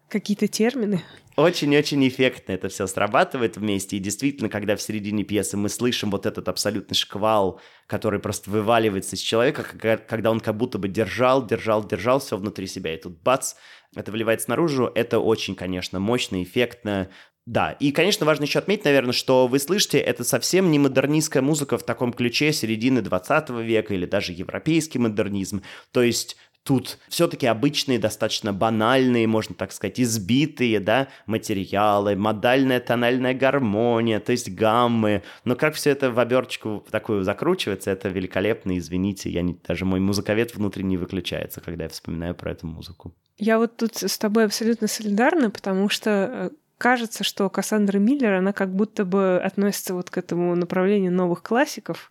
Какие-то 0.09 0.49
термины? 0.49 1.03
Очень-очень 1.37 2.09
эффектно 2.09 2.53
это 2.53 2.71
все 2.71 2.87
срабатывает 2.87 3.59
вместе. 3.59 3.97
И 3.97 4.01
действительно, 4.01 4.49
когда 4.49 4.75
в 4.75 4.81
середине 4.81 5.23
пьесы 5.23 5.59
мы 5.59 5.69
слышим 5.69 6.11
вот 6.11 6.25
этот 6.25 6.49
абсолютный 6.49 6.95
шквал, 6.95 7.61
который 7.87 8.21
просто 8.21 8.49
вываливается 8.49 9.17
из 9.17 9.21
человека, 9.21 9.99
когда 10.09 10.31
он 10.31 10.41
как 10.41 10.57
будто 10.57 10.79
бы 10.79 10.89
держал, 10.89 11.47
держал, 11.47 11.87
держал 11.87 12.21
все 12.21 12.39
внутри 12.39 12.67
себя, 12.67 12.95
и 12.95 13.01
тут 13.01 13.21
бац, 13.23 13.55
это 13.95 14.11
выливается 14.13 14.49
наружу, 14.49 14.91
это 14.95 15.19
очень, 15.19 15.55
конечно, 15.55 16.01
мощно, 16.01 16.43
эффектно. 16.43 17.11
Да, 17.45 17.73
и, 17.79 17.93
конечно, 17.93 18.27
важно 18.27 18.45
еще 18.45 18.59
отметить, 18.59 18.87
наверное, 18.87 19.13
что 19.13 19.47
вы 19.47 19.61
слышите, 19.61 19.99
это 19.99 20.25
совсем 20.25 20.71
не 20.71 20.81
модернистская 20.81 21.43
музыка 21.43 21.79
в 21.79 21.85
таком 21.85 22.13
ключе 22.13 22.53
середины 22.53 23.03
20 23.03 23.51
века 23.51 23.95
или 23.95 24.05
даже 24.05 24.33
европейский 24.33 24.99
модернизм. 24.99 25.63
То 25.93 26.03
есть 26.03 26.37
Тут 26.67 26.99
все-таки 27.09 27.47
обычные, 27.47 28.01
достаточно 28.01 28.53
банальные, 28.53 29.29
можно 29.29 29.55
так 29.55 29.71
сказать, 29.71 30.01
избитые, 30.01 30.81
да, 30.81 31.07
материалы, 31.27 32.17
модальная 32.17 32.81
тональная 32.81 33.35
гармония, 33.35 34.19
то 34.19 34.33
есть 34.33 34.53
гаммы. 34.53 35.23
Но 35.45 35.55
как 35.55 35.75
все 35.75 35.91
это 35.91 36.11
в 36.11 36.19
оберточку 36.19 36.85
такую 36.91 37.23
закручивается, 37.23 37.93
это 37.93 38.09
великолепно, 38.09 38.77
извините, 38.79 39.31
я 39.31 39.43
не, 39.43 39.57
даже 39.65 39.85
мой 39.85 40.01
музыковед 40.01 40.57
внутренне 40.57 40.99
выключается, 40.99 41.61
когда 41.61 41.85
я 41.85 41.89
вспоминаю 41.89 42.35
про 42.35 42.51
эту 42.51 42.67
музыку. 42.67 43.15
Я 43.39 43.59
вот 43.59 43.77
тут 43.77 43.99
с 43.99 44.19
тобой 44.19 44.47
абсолютно 44.47 44.89
солидарна, 44.89 45.51
потому 45.51 45.89
что 45.89 46.11
э, 46.11 46.51
кажется, 46.79 47.23
что 47.23 47.49
Кассандра 47.49 47.99
Миллер, 47.99 48.33
она 48.33 48.53
как 48.53 48.75
будто 48.75 49.05
бы 49.05 49.41
относится 49.41 49.95
вот 49.95 50.11
к 50.11 50.19
этому 50.19 50.57
направлению 50.57 51.13
новых 51.13 51.45
классиков, 51.45 52.11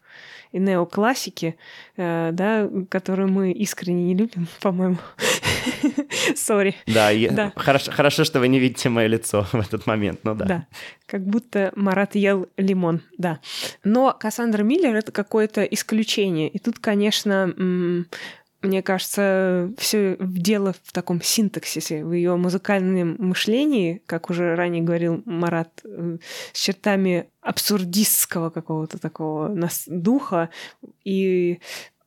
и 0.55 0.59
неоклассики, 0.59 1.57
э, 1.97 2.29
да, 2.31 2.69
которые 2.89 3.27
мы 3.27 3.51
искренне 3.51 4.05
не 4.05 4.15
любим, 4.15 4.47
по-моему. 4.61 4.97
Сори. 6.35 6.75
Да, 6.87 7.09
я... 7.09 7.31
да. 7.31 7.53
Хорошо, 7.57 7.91
хорошо, 7.91 8.23
что 8.23 8.39
вы 8.39 8.47
не 8.47 8.59
видите 8.59 8.87
мое 8.87 9.07
лицо 9.07 9.45
в 9.51 9.55
этот 9.55 9.85
момент, 9.85 10.21
ну 10.23 10.33
да. 10.33 10.45
Да, 10.45 10.67
как 11.07 11.25
будто 11.25 11.73
Марат 11.75 12.15
ел 12.15 12.47
лимон, 12.55 13.01
да. 13.17 13.39
Но 13.83 14.15
Кассандра 14.17 14.63
Миллер— 14.63 14.95
это 14.97 15.11
какое-то 15.11 15.63
исключение. 15.63 16.47
И 16.47 16.59
тут, 16.59 16.79
конечно, 16.79 17.53
мне 18.65 18.81
кажется, 18.81 19.71
все 19.77 20.17
дело 20.19 20.73
в 20.83 20.91
таком 20.91 21.21
синтаксисе, 21.21 22.03
в 22.03 22.11
ее 22.11 22.35
музыкальном 22.35 23.15
мышлении, 23.19 24.01
как 24.05 24.29
уже 24.29 24.55
ранее 24.55 24.83
говорил 24.83 25.21
Марат, 25.25 25.81
э, 25.83 26.17
с 26.53 26.59
чертами 26.59 27.29
абсурдистского 27.41 28.49
какого-то 28.49 28.99
такого 28.99 29.47
нас 29.49 29.83
духа. 29.87 30.49
И 31.03 31.59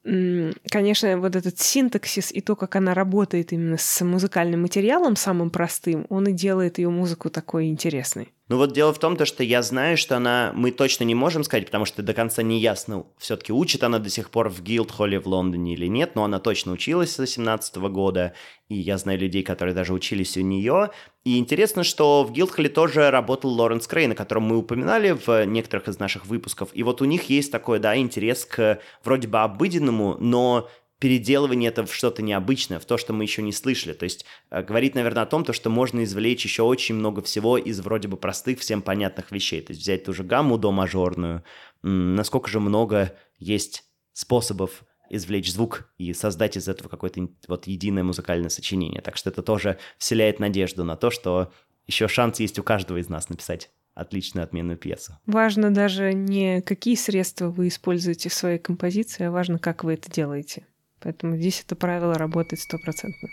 конечно, 0.04 1.18
вот 1.18 1.36
этот 1.36 1.58
синтаксис 1.58 2.32
и 2.32 2.40
то, 2.40 2.56
как 2.56 2.76
она 2.76 2.94
работает 2.94 3.52
именно 3.52 3.76
с 3.76 4.04
музыкальным 4.04 4.62
материалом 4.62 5.16
самым 5.16 5.50
простым, 5.50 6.06
он 6.08 6.28
и 6.28 6.32
делает 6.32 6.78
ее 6.78 6.88
музыку 6.88 7.30
такой 7.30 7.66
интересной. 7.66 8.32
Ну 8.48 8.56
вот 8.56 8.72
дело 8.72 8.94
в 8.94 8.98
том, 8.98 9.16
то, 9.16 9.26
что 9.26 9.44
я 9.44 9.60
знаю, 9.60 9.98
что 9.98 10.16
она, 10.16 10.52
мы 10.54 10.70
точно 10.70 11.04
не 11.04 11.14
можем 11.14 11.44
сказать, 11.44 11.66
потому 11.66 11.84
что 11.84 12.02
до 12.02 12.14
конца 12.14 12.42
не 12.42 12.58
ясно, 12.58 13.04
все-таки 13.18 13.52
учит 13.52 13.82
она 13.82 13.98
до 13.98 14.08
сих 14.08 14.30
пор 14.30 14.48
в 14.48 14.62
Гилдхолле 14.62 15.20
в 15.20 15.26
Лондоне 15.26 15.74
или 15.74 15.86
нет, 15.86 16.14
но 16.14 16.24
она 16.24 16.38
точно 16.38 16.72
училась 16.72 17.12
с 17.12 17.18
18 17.18 17.76
года, 17.76 18.32
и 18.70 18.76
я 18.76 18.96
знаю 18.96 19.18
людей, 19.18 19.42
которые 19.42 19.74
даже 19.74 19.92
учились 19.92 20.38
у 20.38 20.40
нее. 20.40 20.90
И 21.28 21.36
интересно, 21.36 21.84
что 21.84 22.24
в 22.24 22.32
Гилдхолле 22.32 22.70
тоже 22.70 23.10
работал 23.10 23.50
Лоренс 23.50 23.86
Крейн, 23.86 24.12
о 24.12 24.14
котором 24.14 24.44
мы 24.44 24.56
упоминали 24.56 25.10
в 25.10 25.44
некоторых 25.44 25.86
из 25.86 25.98
наших 25.98 26.24
выпусков, 26.24 26.70
и 26.72 26.82
вот 26.82 27.02
у 27.02 27.04
них 27.04 27.24
есть 27.24 27.52
такой, 27.52 27.80
да, 27.80 27.98
интерес 27.98 28.46
к 28.46 28.80
вроде 29.04 29.28
бы 29.28 29.40
обыденному, 29.40 30.16
но 30.18 30.70
переделывание 30.98 31.68
это 31.68 31.84
в 31.84 31.94
что-то 31.94 32.22
необычное, 32.22 32.78
в 32.78 32.86
то, 32.86 32.96
что 32.96 33.12
мы 33.12 33.24
еще 33.24 33.42
не 33.42 33.52
слышали. 33.52 33.92
То 33.92 34.04
есть 34.04 34.24
э, 34.48 34.62
говорит, 34.62 34.94
наверное, 34.94 35.24
о 35.24 35.26
том, 35.26 35.44
то, 35.44 35.52
что 35.52 35.68
можно 35.68 36.02
извлечь 36.02 36.44
еще 36.44 36.62
очень 36.62 36.94
много 36.94 37.20
всего 37.20 37.58
из 37.58 37.78
вроде 37.80 38.08
бы 38.08 38.16
простых, 38.16 38.60
всем 38.60 38.80
понятных 38.80 39.30
вещей. 39.30 39.60
То 39.60 39.72
есть 39.72 39.82
взять 39.82 40.04
ту 40.04 40.14
же 40.14 40.24
гамму 40.24 40.56
до 40.56 40.72
мажорную, 40.72 41.44
насколько 41.82 42.48
же 42.48 42.58
много 42.58 43.14
есть 43.38 43.84
способов 44.14 44.82
извлечь 45.10 45.52
звук 45.52 45.90
и 45.98 46.12
создать 46.12 46.56
из 46.56 46.68
этого 46.68 46.88
какое-то 46.88 47.28
вот 47.48 47.66
единое 47.66 48.02
музыкальное 48.04 48.50
сочинение. 48.50 49.00
Так 49.00 49.16
что 49.16 49.30
это 49.30 49.42
тоже 49.42 49.78
вселяет 49.98 50.40
надежду 50.40 50.84
на 50.84 50.96
то, 50.96 51.10
что 51.10 51.52
еще 51.86 52.08
шанс 52.08 52.40
есть 52.40 52.58
у 52.58 52.62
каждого 52.62 52.98
из 52.98 53.08
нас 53.08 53.28
написать 53.28 53.70
отличную 53.94 54.44
отменную 54.44 54.78
пьесу. 54.78 55.18
Важно 55.26 55.74
даже 55.74 56.12
не 56.12 56.62
какие 56.62 56.94
средства 56.94 57.50
вы 57.50 57.68
используете 57.68 58.28
в 58.28 58.34
своей 58.34 58.58
композиции, 58.58 59.24
а 59.24 59.30
важно, 59.30 59.58
как 59.58 59.82
вы 59.82 59.94
это 59.94 60.10
делаете. 60.10 60.66
Поэтому 61.00 61.36
здесь 61.36 61.62
это 61.64 61.74
правило 61.76 62.14
работает 62.14 62.60
стопроцентно. 62.60 63.28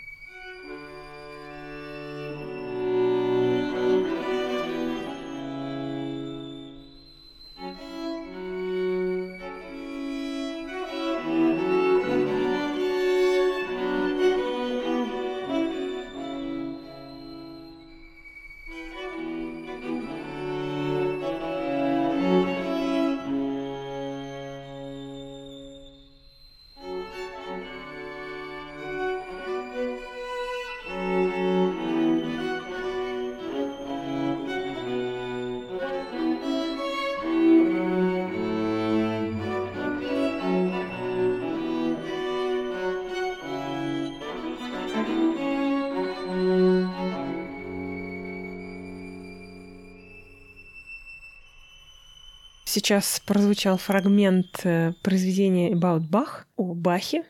Сейчас 52.76 53.22
прозвучал 53.24 53.78
фрагмент 53.78 54.60
э, 54.64 54.92
произведения 55.02 55.72
About 55.72 56.10
Bach 56.10 56.44
о 56.56 56.74
Бахе, 56.74 57.24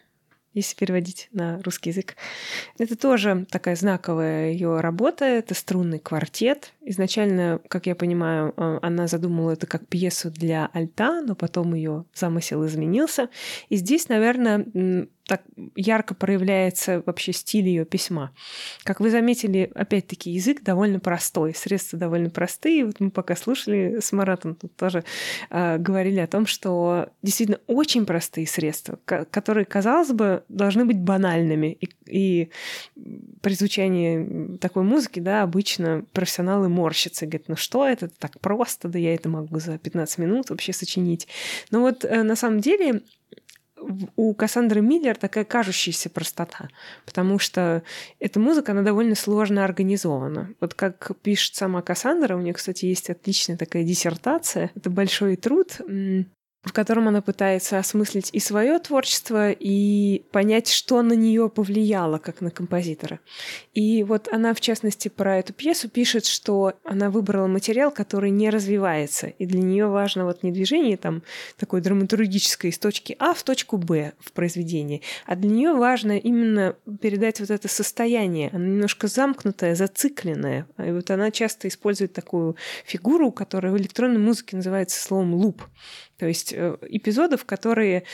если 0.55 0.75
переводить 0.75 1.29
на 1.31 1.63
русский 1.63 1.91
язык. 1.91 2.17
Это 2.79 2.97
тоже 2.97 3.47
такая 3.49 3.77
знаковая 3.77 4.51
ее 4.51 4.81
работа. 4.81 5.25
Это 5.25 5.55
струнный 5.55 6.01
квартет. 6.01 6.73
Изначально, 6.89 7.61
как 7.69 7.87
я 7.87 7.97
понимаю, 7.97 8.55
э, 8.57 8.79
она 8.81 9.09
задумала 9.09 9.51
это 9.51 9.67
как 9.67 9.89
пьесу 9.89 10.31
для 10.31 10.71
альта, 10.73 11.21
но 11.21 11.35
потом 11.35 11.75
ее 11.75 12.05
замысел 12.15 12.65
изменился. 12.65 13.29
И 13.69 13.77
здесь, 13.77 14.09
наверное, 14.09 14.65
так 15.27 15.43
ярко 15.75 16.15
проявляется 16.15 17.03
вообще 17.05 17.33
стиль 17.33 17.67
ее 17.67 17.85
письма. 17.85 18.33
Как 18.85 19.01
вы 19.01 19.11
заметили, 19.11 19.71
опять-таки 19.75 20.31
язык 20.31 20.63
довольно 20.63 21.01
простой, 21.01 21.55
средства 21.55 21.99
довольно 21.99 22.31
простые. 22.31 22.87
Вот 22.87 23.01
мы 23.01 23.11
пока 23.11 23.35
слушали 23.35 23.99
с 24.01 24.13
Маратом, 24.13 24.55
тут 24.55 24.77
тоже 24.77 25.03
э, 25.51 25.79
говорили 25.79 26.21
о 26.21 26.29
том, 26.29 26.47
что 26.47 27.09
действительно 27.23 27.59
очень 27.67 28.07
простые 28.07 28.47
средства, 28.47 28.99
которые, 29.05 29.65
казалось 29.65 30.13
бы, 30.13 30.45
должны 30.49 30.85
быть 30.85 31.01
банальными. 31.01 31.77
И, 31.81 31.89
и 32.07 32.51
при 33.43 33.55
звучании 33.55 34.57
такой 34.59 34.85
музыки, 34.85 35.19
да, 35.19 35.43
обычно 35.43 36.05
профессионалы 36.13 36.69
морщатся, 36.77 37.27
говорят, 37.27 37.49
ну 37.49 37.57
что 37.57 37.87
это 37.87 38.09
так 38.09 38.39
просто, 38.41 38.89
да 38.89 38.99
я 38.99 39.15
это 39.15 39.29
могу 39.29 39.59
за 39.59 39.79
15 39.79 40.19
минут 40.19 40.51
вообще 40.51 40.73
сочинить. 40.73 41.27
Но 41.71 41.81
вот 41.81 42.05
э, 42.05 42.23
на 42.23 42.37
самом 42.37 42.61
деле 42.61 43.03
у 44.17 44.35
Кассандры 44.35 44.81
Миллер 44.81 45.17
такая 45.17 45.45
кажущаяся 45.45 46.11
простота, 46.11 46.69
потому 47.05 47.39
что 47.39 47.83
эта 48.19 48.41
музыка, 48.41 48.73
она 48.73 48.83
довольно 48.83 49.15
сложно 49.15 49.65
организована. 49.65 50.55
Вот 50.61 50.75
как 50.75 51.13
пишет 51.23 51.55
сама 51.55 51.83
Кассандра, 51.83 52.37
у 52.37 52.41
нее, 52.41 52.55
кстати, 52.55 52.87
есть 52.87 53.11
отличная 53.11 53.57
такая 53.57 53.85
диссертация, 53.85 54.71
это 54.75 54.91
большой 54.91 55.37
труд, 55.37 55.81
в 56.67 56.73
котором 56.73 57.07
она 57.07 57.23
пытается 57.23 57.79
осмыслить 57.79 58.31
и 58.33 58.41
свое 58.41 58.79
творчество, 58.81 59.53
и 59.53 60.25
понять, 60.33 60.69
что 60.69 61.01
на 61.01 61.13
нее 61.13 61.49
повлияло, 61.49 62.19
как 62.19 62.41
на 62.41 62.51
композитора. 62.51 63.21
И 63.73 64.03
вот 64.03 64.29
она, 64.33 64.53
в 64.53 64.61
частности, 64.61 65.09
про 65.09 65.39
эту 65.39 65.53
пьесу 65.53 65.89
пишет, 65.89 66.27
что 66.27 66.75
она 66.83 67.11
выбрала 67.11 67.47
материал, 67.47 67.93
который 67.93 68.31
не 68.31 68.51
развивается, 68.51 69.29
и 69.29 69.47
для 69.47 69.61
нее 69.61 69.87
важно 69.87 70.25
вот 70.25 70.43
не 70.43 70.51
движение 70.51 70.97
там 70.97 71.23
такой 71.57 71.81
драматургическое 71.81 72.73
из 72.73 72.79
точки 72.79 73.15
А 73.21 73.33
в 73.33 73.45
точку 73.45 73.77
Б 73.77 74.15
в 74.19 74.33
произведении, 74.33 75.03
а 75.25 75.37
для 75.37 75.49
нее 75.49 75.73
важно 75.73 76.19
именно 76.19 76.75
передать 77.01 77.39
вот 77.39 77.51
это 77.51 77.69
состояние. 77.69 78.51
Она 78.53 78.67
немножко 78.67 79.07
замкнутая, 79.07 79.77
зацикленная. 79.77 80.67
И 80.85 80.91
вот 80.91 81.13
она 81.13 81.31
часто 81.31 81.69
использует 81.69 82.13
такую 82.13 82.57
фигуру, 82.85 83.31
которая 83.31 83.73
в 83.73 83.77
электронной 83.77 84.19
музыке 84.19 84.57
называется 84.57 85.01
словом 85.01 85.35
луп. 85.35 85.63
То 86.19 86.27
есть 86.27 86.53
э, 86.53 86.77
эпизодов, 86.89 87.45
которые 87.45 88.05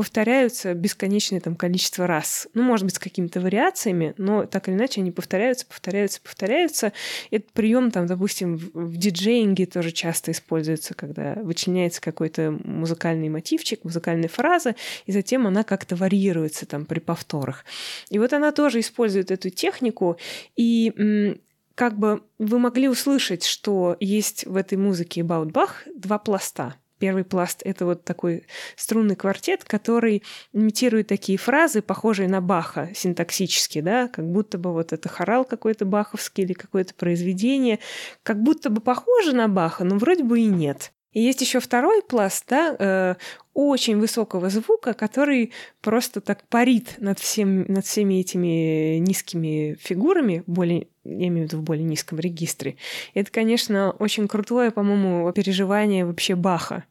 повторяются 0.00 0.72
бесконечное 0.72 1.40
там 1.40 1.56
количество 1.56 2.06
раз. 2.06 2.48
Ну, 2.54 2.62
может 2.62 2.86
быть, 2.86 2.94
с 2.94 2.98
какими-то 2.98 3.38
вариациями, 3.40 4.14
но 4.16 4.46
так 4.46 4.68
или 4.68 4.74
иначе 4.74 5.02
они 5.02 5.10
повторяются, 5.10 5.66
повторяются, 5.66 6.22
повторяются. 6.22 6.94
Этот 7.30 7.52
прием 7.52 7.90
там, 7.90 8.06
допустим, 8.06 8.56
в, 8.56 8.96
диджеинге 8.96 9.66
тоже 9.66 9.90
часто 9.92 10.30
используется, 10.30 10.94
когда 10.94 11.34
вычленяется 11.34 12.00
какой-то 12.00 12.50
музыкальный 12.64 13.28
мотивчик, 13.28 13.84
музыкальная 13.84 14.30
фраза, 14.30 14.74
и 15.04 15.12
затем 15.12 15.46
она 15.46 15.64
как-то 15.64 15.96
варьируется 15.96 16.64
там 16.64 16.86
при 16.86 17.00
повторах. 17.00 17.66
И 18.08 18.18
вот 18.18 18.32
она 18.32 18.52
тоже 18.52 18.80
использует 18.80 19.30
эту 19.30 19.50
технику, 19.50 20.16
и 20.56 21.36
как 21.74 21.98
бы 21.98 22.22
вы 22.38 22.58
могли 22.58 22.88
услышать, 22.88 23.44
что 23.44 23.98
есть 24.00 24.46
в 24.46 24.56
этой 24.56 24.78
музыке 24.78 25.20
Bach 25.20 25.72
два 25.94 26.18
пласта— 26.18 26.76
Первый 27.00 27.24
пласт— 27.24 27.62
это 27.64 27.86
вот 27.86 28.04
такой 28.04 28.46
струнный 28.76 29.16
квартет, 29.16 29.64
который 29.64 30.22
имитирует 30.52 31.08
такие 31.08 31.38
фразы, 31.38 31.80
похожие 31.80 32.28
на 32.28 32.42
Баха 32.42 32.90
синтаксически, 32.94 33.80
да, 33.80 34.06
как 34.08 34.30
будто 34.30 34.58
бы 34.58 34.72
вот 34.74 34.92
это 34.92 35.08
хорал 35.08 35.46
какой-то 35.46 35.86
баховский 35.86 36.44
или 36.44 36.52
какое-то 36.52 36.94
произведение, 36.94 37.78
как 38.22 38.42
будто 38.42 38.68
бы 38.68 38.82
похоже 38.82 39.32
на 39.32 39.48
Баха, 39.48 39.82
но 39.82 39.96
вроде 39.96 40.24
бы 40.24 40.40
и 40.40 40.44
нет. 40.44 40.92
И 41.12 41.20
есть 41.20 41.40
еще 41.40 41.58
второй 41.58 42.02
пласт, 42.02 42.44
да, 42.48 42.76
э, 42.78 43.14
очень 43.52 43.98
высокого 43.98 44.48
звука, 44.48 44.94
который 44.94 45.52
просто 45.80 46.20
так 46.20 46.46
парит 46.48 46.94
над, 46.98 47.18
всем, 47.18 47.64
над 47.64 47.84
всеми 47.84 48.20
этими 48.20 48.98
низкими 48.98 49.76
фигурами, 49.80 50.44
более, 50.46 50.86
я 51.04 51.26
имею 51.26 51.48
в 51.48 51.50
виду 51.50 51.58
в 51.58 51.64
более 51.64 51.84
низком 51.84 52.20
регистре. 52.20 52.76
И 53.14 53.20
это, 53.20 53.30
конечно, 53.32 53.90
очень 53.98 54.28
крутое, 54.28 54.70
по-моему, 54.70 55.30
переживание 55.32 56.04
вообще 56.06 56.36
Баха. 56.36 56.84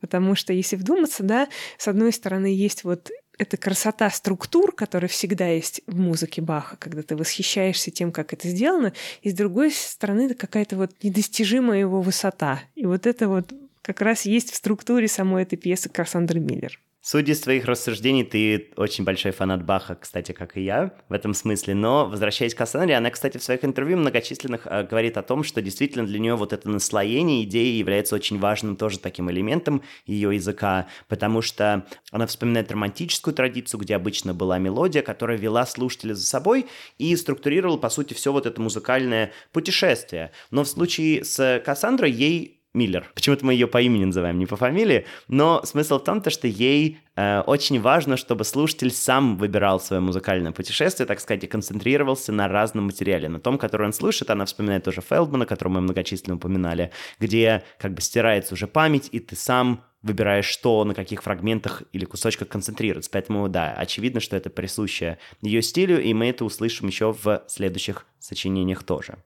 Потому 0.00 0.34
что, 0.34 0.52
если 0.52 0.76
вдуматься, 0.76 1.22
да, 1.22 1.48
с 1.78 1.88
одной 1.88 2.12
стороны, 2.12 2.46
есть 2.46 2.84
вот 2.84 3.10
эта 3.38 3.56
красота 3.56 4.10
структур, 4.10 4.72
которая 4.72 5.08
всегда 5.08 5.46
есть 5.48 5.82
в 5.86 5.98
музыке 5.98 6.42
Баха, 6.42 6.76
когда 6.76 7.02
ты 7.02 7.16
восхищаешься 7.16 7.90
тем, 7.90 8.12
как 8.12 8.32
это 8.32 8.48
сделано, 8.48 8.92
и 9.22 9.30
с 9.30 9.34
другой 9.34 9.70
стороны, 9.70 10.22
это 10.22 10.34
какая-то 10.34 10.76
вот 10.76 10.92
недостижимая 11.02 11.80
его 11.80 12.00
высота. 12.00 12.62
И 12.74 12.86
вот 12.86 13.06
это 13.06 13.28
вот 13.28 13.52
как 13.82 14.00
раз 14.00 14.26
есть 14.26 14.50
в 14.52 14.56
структуре 14.56 15.08
самой 15.08 15.44
этой 15.44 15.56
пьесы 15.56 15.88
Кассандры 15.88 16.40
Миллер. 16.40 16.80
Судя 17.08 17.34
из 17.34 17.40
твоих 17.40 17.66
рассуждений, 17.66 18.24
ты 18.24 18.72
очень 18.76 19.04
большой 19.04 19.30
фанат 19.30 19.64
Баха, 19.64 19.94
кстати, 19.94 20.32
как 20.32 20.56
и 20.56 20.62
я 20.62 20.92
в 21.08 21.12
этом 21.12 21.34
смысле. 21.34 21.74
Но, 21.74 22.06
возвращаясь 22.06 22.52
к 22.52 22.58
Кассандре, 22.58 22.96
она, 22.96 23.10
кстати, 23.10 23.38
в 23.38 23.44
своих 23.44 23.64
интервью 23.64 23.96
многочисленных 23.98 24.66
э, 24.66 24.82
говорит 24.82 25.16
о 25.16 25.22
том, 25.22 25.44
что 25.44 25.62
действительно 25.62 26.04
для 26.04 26.18
нее 26.18 26.34
вот 26.34 26.52
это 26.52 26.68
наслоение 26.68 27.44
идеи 27.44 27.76
является 27.76 28.16
очень 28.16 28.40
важным 28.40 28.74
тоже 28.74 28.98
таким 28.98 29.30
элементом 29.30 29.82
ее 30.04 30.34
языка, 30.34 30.88
потому 31.06 31.42
что 31.42 31.86
она 32.10 32.26
вспоминает 32.26 32.72
романтическую 32.72 33.32
традицию, 33.32 33.78
где 33.78 33.94
обычно 33.94 34.34
была 34.34 34.58
мелодия, 34.58 35.02
которая 35.02 35.38
вела 35.38 35.64
слушателя 35.64 36.14
за 36.14 36.26
собой 36.26 36.66
и 36.98 37.14
структурировала, 37.14 37.76
по 37.76 37.88
сути, 37.88 38.14
все 38.14 38.32
вот 38.32 38.46
это 38.46 38.60
музыкальное 38.60 39.30
путешествие. 39.52 40.32
Но 40.50 40.64
в 40.64 40.68
случае 40.68 41.24
с 41.24 41.62
Кассандрой 41.64 42.10
ей 42.10 42.55
Миллер. 42.76 43.10
Почему-то 43.14 43.44
мы 43.46 43.54
ее 43.54 43.66
по 43.66 43.80
имени 43.80 44.04
называем, 44.04 44.38
не 44.38 44.46
по 44.46 44.56
фамилии. 44.56 45.06
Но 45.28 45.62
смысл 45.64 45.98
в 45.98 46.04
том, 46.04 46.20
то, 46.20 46.28
что 46.28 46.46
ей 46.46 46.98
э, 47.16 47.40
очень 47.40 47.80
важно, 47.80 48.18
чтобы 48.18 48.44
слушатель 48.44 48.90
сам 48.90 49.38
выбирал 49.38 49.80
свое 49.80 50.02
музыкальное 50.02 50.52
путешествие, 50.52 51.06
так 51.06 51.18
сказать, 51.20 51.42
и 51.42 51.46
концентрировался 51.46 52.32
на 52.32 52.48
разном 52.48 52.84
материале. 52.84 53.30
На 53.30 53.40
том, 53.40 53.56
который 53.56 53.86
он 53.86 53.94
слышит, 53.94 54.28
она 54.28 54.44
вспоминает 54.44 54.84
тоже 54.84 55.00
Фелдмана, 55.00 55.46
которого 55.46 55.74
мы 55.74 55.80
многочисленно 55.80 56.36
упоминали, 56.36 56.92
где 57.18 57.64
как 57.78 57.94
бы 57.94 58.02
стирается 58.02 58.52
уже 58.52 58.66
память, 58.66 59.08
и 59.10 59.20
ты 59.20 59.36
сам 59.36 59.82
выбираешь, 60.02 60.46
что, 60.46 60.84
на 60.84 60.94
каких 60.94 61.22
фрагментах 61.22 61.82
или 61.92 62.04
кусочках 62.04 62.48
концентрироваться. 62.48 63.10
Поэтому, 63.10 63.48
да, 63.48 63.72
очевидно, 63.72 64.20
что 64.20 64.36
это 64.36 64.50
присуще 64.50 65.18
ее 65.40 65.62
стилю, 65.62 66.00
и 66.00 66.12
мы 66.12 66.28
это 66.28 66.44
услышим 66.44 66.88
еще 66.88 67.12
в 67.12 67.42
следующих 67.48 68.06
сочинениях 68.18 68.84
тоже. 68.84 69.16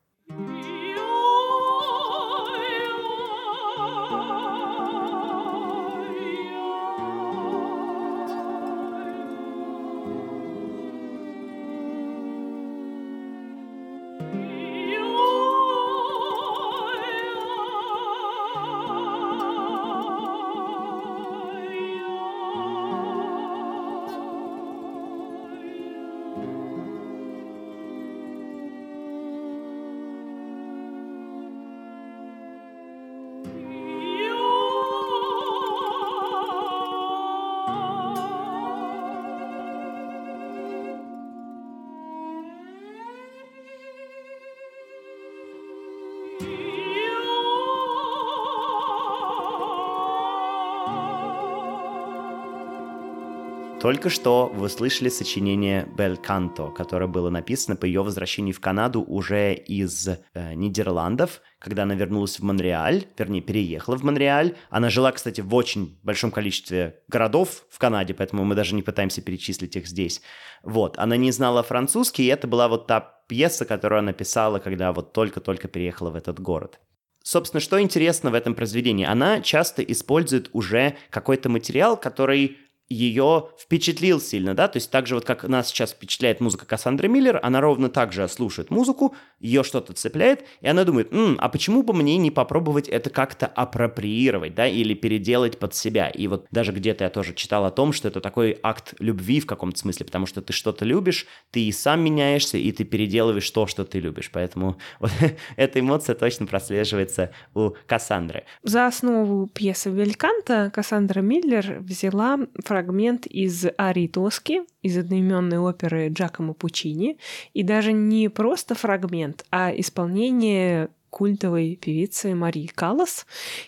Только 53.90 54.08
что 54.08 54.52
вы 54.54 54.68
слышали 54.68 55.08
сочинение 55.08 55.88
«Бель 55.98 56.16
Канто», 56.16 56.68
которое 56.68 57.08
было 57.08 57.28
написано 57.28 57.74
по 57.74 57.86
ее 57.86 58.04
возвращению 58.04 58.54
в 58.54 58.60
Канаду 58.60 59.02
уже 59.02 59.52
из 59.52 60.06
э, 60.06 60.18
Нидерландов, 60.54 61.40
когда 61.58 61.82
она 61.82 61.96
вернулась 61.96 62.38
в 62.38 62.44
Монреаль, 62.44 63.06
вернее, 63.18 63.40
переехала 63.40 63.98
в 63.98 64.04
Монреаль. 64.04 64.54
Она 64.70 64.90
жила, 64.90 65.10
кстати, 65.10 65.40
в 65.40 65.52
очень 65.56 65.98
большом 66.04 66.30
количестве 66.30 67.00
городов 67.08 67.64
в 67.68 67.78
Канаде, 67.80 68.14
поэтому 68.14 68.44
мы 68.44 68.54
даже 68.54 68.76
не 68.76 68.82
пытаемся 68.82 69.22
перечислить 69.22 69.74
их 69.74 69.88
здесь. 69.88 70.22
Вот, 70.62 70.96
она 70.96 71.16
не 71.16 71.32
знала 71.32 71.64
французский, 71.64 72.22
и 72.22 72.28
это 72.28 72.46
была 72.46 72.68
вот 72.68 72.86
та 72.86 73.00
пьеса, 73.26 73.64
которую 73.64 73.98
она 73.98 74.12
писала, 74.12 74.60
когда 74.60 74.92
вот 74.92 75.12
только-только 75.12 75.66
переехала 75.66 76.10
в 76.10 76.14
этот 76.14 76.38
город. 76.38 76.78
Собственно, 77.24 77.60
что 77.60 77.80
интересно 77.82 78.30
в 78.30 78.34
этом 78.34 78.54
произведении? 78.54 79.04
Она 79.04 79.40
часто 79.40 79.82
использует 79.82 80.48
уже 80.52 80.96
какой-то 81.10 81.48
материал, 81.48 81.96
который 81.96 82.56
ее 82.90 83.48
впечатлил 83.56 84.20
сильно, 84.20 84.54
да, 84.54 84.66
то 84.66 84.76
есть 84.78 84.90
так 84.90 85.06
же 85.06 85.14
вот 85.14 85.24
как 85.24 85.44
нас 85.44 85.68
сейчас 85.68 85.92
впечатляет 85.92 86.40
музыка 86.40 86.66
Кассандры 86.66 87.08
Миллер, 87.08 87.38
она 87.42 87.60
ровно 87.60 87.88
так 87.88 88.12
же 88.12 88.26
слушает 88.28 88.70
музыку, 88.70 89.14
ее 89.38 89.62
что-то 89.62 89.92
цепляет, 89.92 90.44
и 90.60 90.66
она 90.66 90.84
думает, 90.84 91.12
М, 91.12 91.36
а 91.40 91.48
почему 91.48 91.84
бы 91.84 91.94
мне 91.94 92.16
не 92.16 92.32
попробовать 92.32 92.88
это 92.88 93.08
как-то 93.08 93.46
апроприировать, 93.46 94.56
да, 94.56 94.66
или 94.66 94.94
переделать 94.94 95.58
под 95.58 95.74
себя, 95.74 96.08
и 96.08 96.26
вот 96.26 96.46
даже 96.50 96.72
где-то 96.72 97.04
я 97.04 97.10
тоже 97.10 97.32
читал 97.34 97.64
о 97.64 97.70
том, 97.70 97.92
что 97.92 98.08
это 98.08 98.20
такой 98.20 98.58
акт 98.62 98.94
любви 98.98 99.40
в 99.40 99.46
каком-то 99.46 99.78
смысле, 99.78 100.06
потому 100.06 100.26
что 100.26 100.42
ты 100.42 100.52
что-то 100.52 100.84
любишь, 100.84 101.26
ты 101.52 101.60
и 101.60 101.72
сам 101.72 102.02
меняешься, 102.02 102.58
и 102.58 102.72
ты 102.72 102.82
переделываешь 102.82 103.48
то, 103.50 103.68
что 103.68 103.84
ты 103.84 104.00
любишь, 104.00 104.30
поэтому 104.32 104.78
вот 105.00 105.12
эта 105.56 105.78
эмоция 105.78 106.16
точно 106.16 106.46
прослеживается 106.46 107.30
у 107.54 107.70
Кассандры. 107.86 108.44
За 108.64 108.86
основу 108.86 109.46
пьесы 109.46 109.90
Вельканта 109.90 110.72
Кассандра 110.74 111.20
Миллер 111.20 111.78
взяла 111.78 112.38
фрагмент 112.64 112.79
фрагмент 112.80 113.26
из 113.26 113.66
арии 113.78 114.06
Тоски, 114.06 114.62
из 114.80 114.96
одноименной 114.96 115.58
оперы 115.58 116.08
Джакомо 116.08 116.54
Пучини, 116.54 117.18
и 117.52 117.62
даже 117.62 117.92
не 117.92 118.28
просто 118.28 118.74
фрагмент, 118.74 119.44
а 119.50 119.70
исполнение 119.76 120.88
культовой 121.10 121.76
певицы 121.76 122.34
Марии 122.34 122.66
Каллас. 122.66 123.26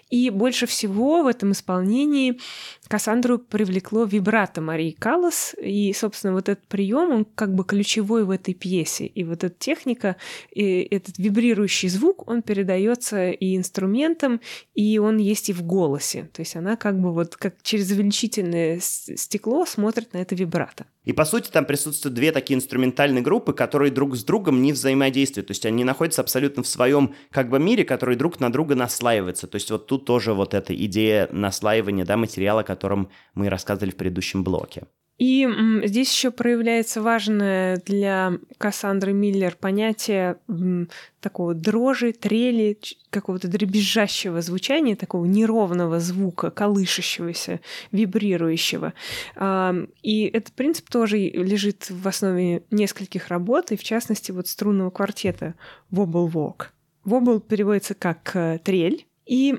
И 0.09 0.31
больше 0.31 0.66
всего 0.66 1.22
в 1.22 1.26
этом 1.26 1.52
исполнении 1.52 2.38
Кассандру 2.88 3.38
привлекло 3.38 4.05
вибрато 4.05 4.61
Марии 4.61 4.92
Каллас, 4.92 5.55
и, 5.61 5.92
собственно, 5.92 6.35
вот 6.35 6.48
этот 6.48 6.66
прием, 6.66 7.11
он 7.11 7.24
как 7.24 7.55
бы 7.55 7.64
ключевой 7.64 8.24
в 8.24 8.31
этой 8.31 8.55
пьесе. 8.55 9.07
И 9.07 9.24
вот 9.24 9.44
эта 9.44 9.55
техника, 9.59 10.16
и 10.50 10.81
этот 10.90 11.18
вибрирующий 11.18 11.88
звук, 11.88 12.28
он 12.28 12.42
передается 12.42 13.31
и 13.31 13.57
инструментам, 13.57 14.40
и 14.74 14.98
он 14.98 15.18
есть 15.18 15.48
и 15.48 15.52
в 15.52 15.62
голосе. 15.62 16.31
То 16.33 16.42
есть 16.42 16.57
она 16.57 16.76
как 16.76 17.00
бы 17.00 17.12
вот 17.12 17.37
как 17.37 17.55
через 17.62 17.90
увеличительное 17.90 18.78
стекло 18.81 19.66
смотрит 19.66 20.12
на 20.12 20.18
это 20.18 20.35
вибрато. 20.35 20.87
И 21.04 21.12
по 21.12 21.24
сути 21.24 21.50
там 21.50 21.64
присутствуют 21.64 22.14
две 22.14 22.30
такие 22.30 22.56
инструментальные 22.56 23.22
группы, 23.22 23.52
которые 23.52 23.90
друг 23.90 24.16
с 24.16 24.22
другом 24.22 24.62
не 24.62 24.72
взаимодействуют. 24.72 25.48
То 25.48 25.50
есть 25.52 25.66
они 25.66 25.82
находятся 25.82 26.22
абсолютно 26.22 26.62
в 26.62 26.68
своем 26.68 27.14
как 27.30 27.50
бы 27.50 27.58
мире, 27.58 27.84
который 27.84 28.14
друг 28.14 28.38
на 28.38 28.52
друга 28.52 28.76
наслаивается. 28.76 29.48
То 29.48 29.56
есть 29.56 29.70
вот 29.70 29.86
тут 29.86 30.04
тоже 30.04 30.32
вот 30.32 30.54
эта 30.54 30.74
идея 30.86 31.28
наслаивания 31.32 32.04
да, 32.04 32.16
материала, 32.16 32.60
о 32.60 32.64
котором 32.64 33.10
мы 33.34 33.48
рассказывали 33.48 33.90
в 33.90 33.96
предыдущем 33.96 34.44
блоке. 34.44 34.84
И 35.22 35.48
здесь 35.85 36.12
еще 36.12 36.32
проявляется 36.32 37.00
важное 37.00 37.80
для 37.87 38.40
Кассандры 38.58 39.12
Миллер 39.12 39.54
понятие 39.54 40.38
такого 41.20 41.54
дрожи, 41.54 42.12
трели, 42.12 42.76
какого-то 43.11 43.46
дребезжащего 43.46 44.42
звучания, 44.42 44.96
такого 44.96 45.24
неровного 45.24 46.00
звука, 46.00 46.50
колышащегося, 46.50 47.61
вибрирующего. 47.92 48.94
И 50.02 50.30
этот 50.32 50.54
принцип 50.54 50.90
тоже 50.90 51.18
лежит 51.18 51.88
в 51.88 52.08
основе 52.08 52.64
нескольких 52.72 53.28
работ, 53.28 53.70
и 53.70 53.76
в 53.76 53.85
частности 53.85 54.32
вот 54.32 54.48
струнного 54.48 54.90
квартета 54.90 55.54
Wobble 55.92 56.32
Walk. 56.32 56.70
Wobble 57.04 57.40
переводится 57.40 57.94
как 57.94 58.32
э, 58.35 58.58
трель, 58.64 59.06
и 59.24 59.52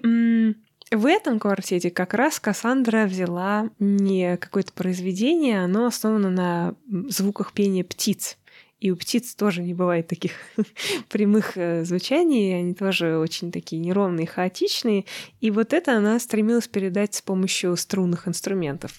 в 0.95 1.05
этом 1.05 1.39
квартете 1.39 1.89
как 1.91 2.13
раз 2.13 2.39
Кассандра 2.39 3.05
взяла 3.05 3.69
не 3.79 4.37
какое-то 4.37 4.73
произведение, 4.73 5.63
оно 5.63 5.85
основано 5.85 6.29
на 6.29 6.75
звуках 7.09 7.53
пения 7.53 7.83
птиц. 7.83 8.37
И 8.79 8.91
у 8.91 8.97
птиц 8.97 9.33
тоже 9.35 9.63
не 9.63 9.73
бывает 9.73 10.07
таких 10.07 10.33
прямых 11.09 11.55
э, 11.55 11.85
звучаний, 11.85 12.59
они 12.59 12.73
тоже 12.73 13.17
очень 13.17 13.49
такие 13.49 13.81
неровные, 13.81 14.27
хаотичные. 14.27 15.05
И 15.39 15.51
вот 15.51 15.71
это 15.71 15.95
она 15.95 16.19
стремилась 16.19 16.67
передать 16.67 17.15
с 17.15 17.21
помощью 17.21 17.77
струнных 17.77 18.27
инструментов. 18.27 18.91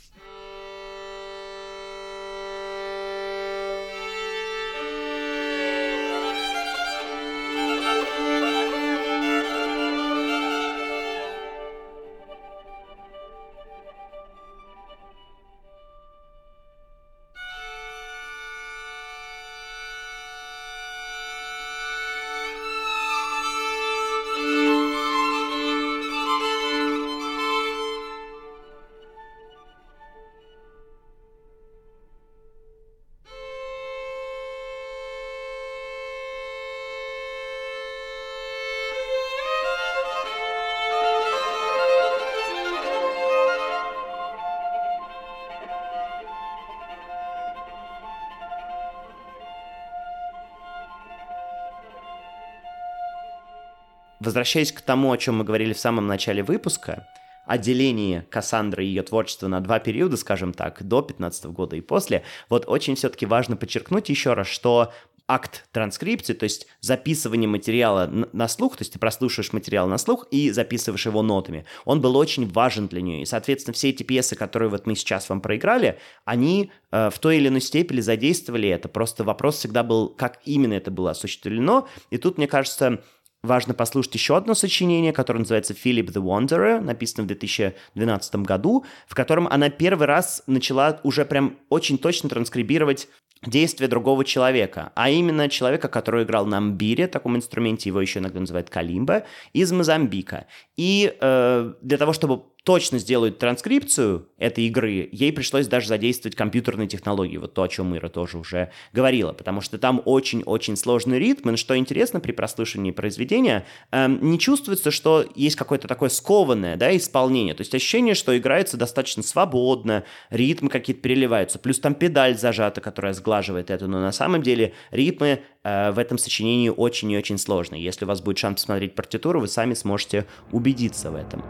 Возвращаясь 54.24 54.72
к 54.72 54.80
тому, 54.80 55.12
о 55.12 55.18
чем 55.18 55.36
мы 55.36 55.44
говорили 55.44 55.72
в 55.72 55.78
самом 55.78 56.06
начале 56.06 56.42
выпуска, 56.42 57.06
о 57.46 57.58
делении 57.58 58.24
Кассандры 58.30 58.84
и 58.84 58.88
ее 58.88 59.02
творчества 59.02 59.48
на 59.48 59.60
два 59.60 59.78
периода, 59.78 60.16
скажем 60.16 60.54
так, 60.54 60.82
до 60.82 61.02
15 61.02 61.44
года 61.46 61.76
и 61.76 61.82
после, 61.82 62.22
вот 62.48 62.64
очень 62.66 62.94
все-таки 62.94 63.26
важно 63.26 63.56
подчеркнуть 63.56 64.08
еще 64.08 64.32
раз, 64.32 64.46
что 64.46 64.92
акт 65.26 65.66
транскрипции, 65.72 66.34
то 66.34 66.44
есть 66.44 66.66
записывание 66.80 67.48
материала 67.48 68.06
на 68.32 68.48
слух, 68.48 68.76
то 68.76 68.82
есть 68.82 68.92
ты 68.92 68.98
прослушиваешь 68.98 69.52
материал 69.52 69.88
на 69.88 69.98
слух 69.98 70.26
и 70.30 70.50
записываешь 70.50 71.06
его 71.06 71.22
нотами, 71.22 71.64
он 71.84 72.00
был 72.00 72.16
очень 72.16 72.50
важен 72.50 72.88
для 72.88 73.00
нее. 73.00 73.22
И, 73.22 73.26
соответственно, 73.26 73.74
все 73.74 73.90
эти 73.90 74.02
пьесы, 74.02 74.36
которые 74.36 74.68
вот 74.68 74.86
мы 74.86 74.94
сейчас 74.94 75.28
вам 75.28 75.40
проиграли, 75.40 75.98
они 76.24 76.70
э, 76.92 77.10
в 77.10 77.18
той 77.18 77.38
или 77.38 77.48
иной 77.48 77.62
степени 77.62 78.00
задействовали 78.00 78.68
это. 78.68 78.88
Просто 78.88 79.24
вопрос 79.24 79.58
всегда 79.58 79.82
был, 79.82 80.08
как 80.08 80.40
именно 80.44 80.74
это 80.74 80.90
было 80.90 81.12
осуществлено. 81.12 81.88
И 82.10 82.18
тут, 82.18 82.36
мне 82.36 82.46
кажется, 82.46 83.02
важно 83.44 83.74
послушать 83.74 84.14
еще 84.14 84.36
одно 84.36 84.54
сочинение, 84.54 85.12
которое 85.12 85.40
называется 85.40 85.74
«Philip 85.74 86.06
the 86.06 86.22
Wanderer», 86.22 86.80
написано 86.80 87.24
в 87.24 87.26
2012 87.26 88.36
году, 88.36 88.84
в 89.06 89.14
котором 89.14 89.46
она 89.46 89.68
первый 89.68 90.06
раз 90.06 90.42
начала 90.46 91.00
уже 91.04 91.24
прям 91.24 91.58
очень 91.68 91.98
точно 91.98 92.28
транскрибировать 92.28 93.08
действия 93.42 93.88
другого 93.88 94.24
человека, 94.24 94.92
а 94.94 95.10
именно 95.10 95.48
человека, 95.48 95.88
который 95.88 96.24
играл 96.24 96.46
на 96.46 96.60
мбире, 96.60 97.06
таком 97.06 97.36
инструменте, 97.36 97.90
его 97.90 98.00
еще 98.00 98.20
иногда 98.20 98.40
называют 98.40 98.70
калимба, 98.70 99.24
из 99.52 99.70
Мозамбика. 99.70 100.46
И 100.76 101.14
э, 101.20 101.74
для 101.82 101.98
того, 101.98 102.14
чтобы 102.14 102.44
точно 102.64 102.98
сделать 102.98 103.38
транскрипцию 103.38 104.26
этой 104.38 104.64
игры, 104.64 105.08
ей 105.12 105.32
пришлось 105.32 105.66
даже 105.66 105.86
задействовать 105.86 106.34
компьютерные 106.34 106.88
технологии, 106.88 107.36
вот 107.36 107.52
то, 107.52 107.62
о 107.62 107.68
чем 107.68 107.94
Ира 107.94 108.08
тоже 108.08 108.38
уже 108.38 108.70
говорила, 108.92 109.32
потому 109.32 109.60
что 109.60 109.78
там 109.78 110.00
очень-очень 110.04 110.76
сложный 110.76 111.18
ритм, 111.18 111.50
и 111.50 111.56
что 111.56 111.76
интересно, 111.76 112.20
при 112.20 112.32
прослушивании 112.32 112.90
произведения 112.90 113.66
э, 113.92 114.08
не 114.08 114.38
чувствуется, 114.38 114.90
что 114.90 115.26
есть 115.34 115.56
какое-то 115.56 115.86
такое 115.86 116.08
скованное 116.08 116.76
да, 116.76 116.96
исполнение, 116.96 117.54
то 117.54 117.60
есть 117.60 117.74
ощущение, 117.74 118.14
что 118.14 118.36
играется 118.36 118.78
достаточно 118.78 119.22
свободно, 119.22 120.04
ритмы 120.30 120.70
какие-то 120.70 121.02
переливаются, 121.02 121.58
плюс 121.58 121.78
там 121.78 121.94
педаль 121.94 122.38
зажата, 122.38 122.80
которая 122.80 123.12
сглаживает 123.12 123.70
это, 123.70 123.86
но 123.86 124.00
на 124.00 124.12
самом 124.12 124.42
деле 124.42 124.72
ритмы 124.90 125.42
э, 125.62 125.90
в 125.90 125.98
этом 125.98 126.16
сочинении 126.16 126.70
очень 126.70 127.10
и 127.10 127.18
очень 127.18 127.36
сложные. 127.36 127.84
Если 127.84 128.06
у 128.06 128.08
вас 128.08 128.22
будет 128.22 128.38
шанс 128.38 128.62
посмотреть 128.62 128.94
партитуру, 128.94 129.40
вы 129.40 129.48
сами 129.48 129.74
сможете 129.74 130.26
убедиться 130.50 131.10
в 131.10 131.16
этом. 131.16 131.44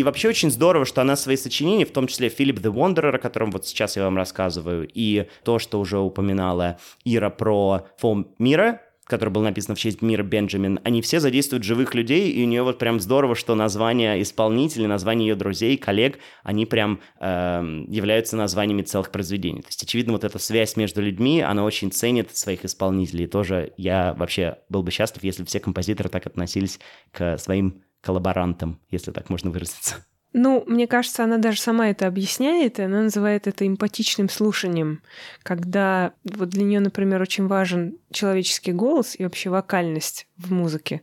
И 0.00 0.02
вообще 0.02 0.30
очень 0.30 0.50
здорово, 0.50 0.86
что 0.86 1.02
она 1.02 1.14
свои 1.14 1.36
сочинения, 1.36 1.84
в 1.84 1.90
том 1.90 2.06
числе 2.06 2.30
Филипп 2.30 2.60
the 2.60 2.72
Wanderer, 2.72 3.16
о 3.16 3.18
котором 3.18 3.50
вот 3.50 3.66
сейчас 3.66 3.98
я 3.98 4.04
вам 4.04 4.16
рассказываю, 4.16 4.88
и 4.90 5.26
то, 5.44 5.58
что 5.58 5.78
уже 5.78 5.98
упоминала 5.98 6.78
Ира 7.04 7.28
про 7.28 7.86
фон 7.98 8.28
мира, 8.38 8.80
который 9.04 9.28
был 9.28 9.42
написан 9.42 9.74
в 9.74 9.78
честь 9.78 10.00
Мира 10.00 10.22
Бенджамин, 10.22 10.80
они 10.84 11.02
все 11.02 11.20
задействуют 11.20 11.64
живых 11.64 11.94
людей, 11.94 12.30
и 12.30 12.42
у 12.42 12.46
нее 12.46 12.62
вот 12.62 12.78
прям 12.78 12.98
здорово, 12.98 13.34
что 13.34 13.54
названия 13.54 14.22
исполнителей, 14.22 14.86
названия 14.86 15.28
ее 15.28 15.34
друзей, 15.34 15.76
коллег, 15.76 16.18
они 16.44 16.64
прям 16.64 17.00
э, 17.20 17.84
являются 17.88 18.38
названиями 18.38 18.80
целых 18.80 19.10
произведений. 19.10 19.60
То 19.60 19.68
есть, 19.68 19.82
очевидно, 19.82 20.14
вот 20.14 20.24
эта 20.24 20.38
связь 20.38 20.76
между 20.76 21.02
людьми, 21.02 21.42
она 21.42 21.62
очень 21.62 21.92
ценит 21.92 22.34
своих 22.34 22.64
исполнителей. 22.64 23.26
И 23.26 23.28
тоже 23.28 23.74
я 23.76 24.14
вообще 24.14 24.60
был 24.70 24.82
бы 24.82 24.92
счастлив, 24.92 25.22
если 25.24 25.44
все 25.44 25.60
композиторы 25.60 26.08
так 26.08 26.26
относились 26.26 26.80
к 27.12 27.36
своим 27.36 27.82
коллаборантом, 28.00 28.80
если 28.90 29.10
так 29.10 29.30
можно 29.30 29.50
выразиться. 29.50 30.04
Ну, 30.32 30.62
мне 30.66 30.86
кажется, 30.86 31.24
она 31.24 31.38
даже 31.38 31.60
сама 31.60 31.88
это 31.88 32.06
объясняет, 32.06 32.78
и 32.78 32.82
она 32.82 33.02
называет 33.02 33.48
это 33.48 33.66
эмпатичным 33.66 34.28
слушанием, 34.28 35.02
когда 35.42 36.12
вот 36.22 36.50
для 36.50 36.62
нее, 36.62 36.78
например, 36.78 37.20
очень 37.20 37.48
важен 37.48 37.98
человеческий 38.12 38.72
голос 38.72 39.16
и 39.18 39.24
вообще 39.24 39.50
вокальность 39.50 40.28
в 40.36 40.52
музыке. 40.52 41.02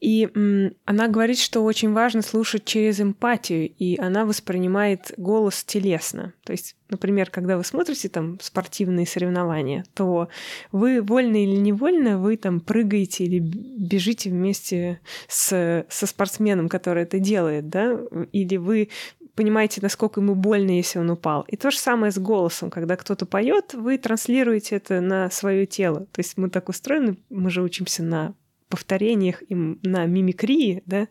И 0.00 0.28
м, 0.34 0.74
она 0.84 1.08
говорит, 1.08 1.38
что 1.38 1.64
очень 1.64 1.92
важно 1.92 2.22
слушать 2.22 2.64
через 2.64 3.00
эмпатию, 3.00 3.68
и 3.68 3.98
она 3.98 4.24
воспринимает 4.24 5.12
голос 5.16 5.64
телесно. 5.64 6.34
То 6.44 6.52
есть, 6.52 6.76
например, 6.88 7.30
когда 7.30 7.56
вы 7.56 7.64
смотрите 7.64 8.08
там 8.08 8.38
спортивные 8.40 9.06
соревнования, 9.06 9.84
то 9.94 10.28
вы 10.70 11.02
вольно 11.02 11.42
или 11.42 11.56
невольно, 11.56 12.18
вы 12.18 12.36
там 12.36 12.60
прыгаете 12.60 13.24
или 13.24 13.40
бежите 13.40 14.30
вместе 14.30 15.00
с, 15.26 15.84
со 15.88 16.06
спортсменом, 16.06 16.68
который 16.68 17.02
это 17.02 17.18
делает, 17.18 17.68
да, 17.68 17.98
или 18.32 18.56
вы 18.56 18.90
понимаете, 19.34 19.80
насколько 19.82 20.20
ему 20.20 20.34
больно, 20.34 20.72
если 20.72 20.98
он 20.98 21.10
упал. 21.10 21.42
И 21.42 21.56
то 21.56 21.70
же 21.70 21.78
самое 21.78 22.10
с 22.10 22.18
голосом. 22.18 22.70
Когда 22.70 22.96
кто-то 22.96 23.24
поет, 23.24 23.72
вы 23.72 23.96
транслируете 23.96 24.74
это 24.74 25.00
на 25.00 25.30
свое 25.30 25.64
тело. 25.64 26.06
То 26.06 26.18
есть 26.18 26.36
мы 26.36 26.50
так 26.50 26.68
устроены, 26.68 27.16
мы 27.30 27.48
же 27.48 27.62
учимся 27.62 28.02
на 28.02 28.34
повторениях 28.68 29.42
и 29.48 29.54
на 29.54 30.06
мимикрии, 30.06 30.82
да. 30.86 31.08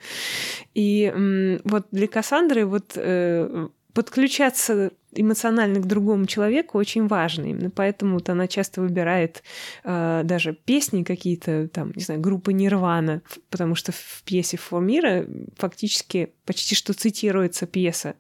И 0.74 1.60
вот 1.64 1.88
для 1.92 2.08
Кассандры 2.08 2.66
вот 2.66 2.94
э, 2.96 3.68
подключаться 3.94 4.92
эмоционально 5.20 5.80
к 5.80 5.88
другому 5.88 6.26
человеку 6.26 6.78
очень 6.78 7.08
важно. 7.08 7.46
Именно 7.46 7.70
поэтому 7.70 8.16
вот 8.16 8.30
она 8.30 8.48
часто 8.48 8.82
выбирает 8.82 9.44
э, 9.84 10.22
даже 10.24 10.54
песни 10.54 11.04
какие-то, 11.04 11.68
там, 11.68 11.92
не 11.96 12.04
знаю, 12.04 12.22
группы 12.22 12.54
Нирвана, 12.54 13.22
потому 13.50 13.76
что 13.76 13.92
в 13.92 14.24
пьесе 14.26 14.58
«Фо 14.58 14.80
мира» 14.80 15.26
фактически 15.58 16.34
почти 16.46 16.76
что 16.76 16.94
цитируется 16.94 17.66
пьеса 17.66 18.16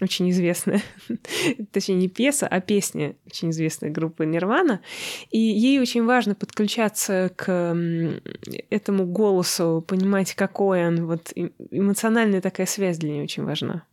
очень 0.00 0.30
известная, 0.30 0.82
точнее 1.72 1.96
не 1.96 2.08
пьеса, 2.08 2.46
а 2.46 2.60
песня 2.60 3.16
очень 3.26 3.50
известной 3.50 3.90
группы 3.90 4.26
Нирвана. 4.26 4.80
И 5.30 5.38
ей 5.38 5.80
очень 5.80 6.04
важно 6.04 6.34
подключаться 6.34 7.32
к 7.34 7.76
этому 8.70 9.06
голосу, 9.06 9.84
понимать, 9.86 10.34
какой 10.34 10.86
он. 10.86 11.06
Вот 11.06 11.32
эмоциональная 11.70 12.40
такая 12.40 12.66
связь 12.66 12.98
для 12.98 13.10
нее 13.10 13.24
очень 13.24 13.44
важна. 13.44 13.84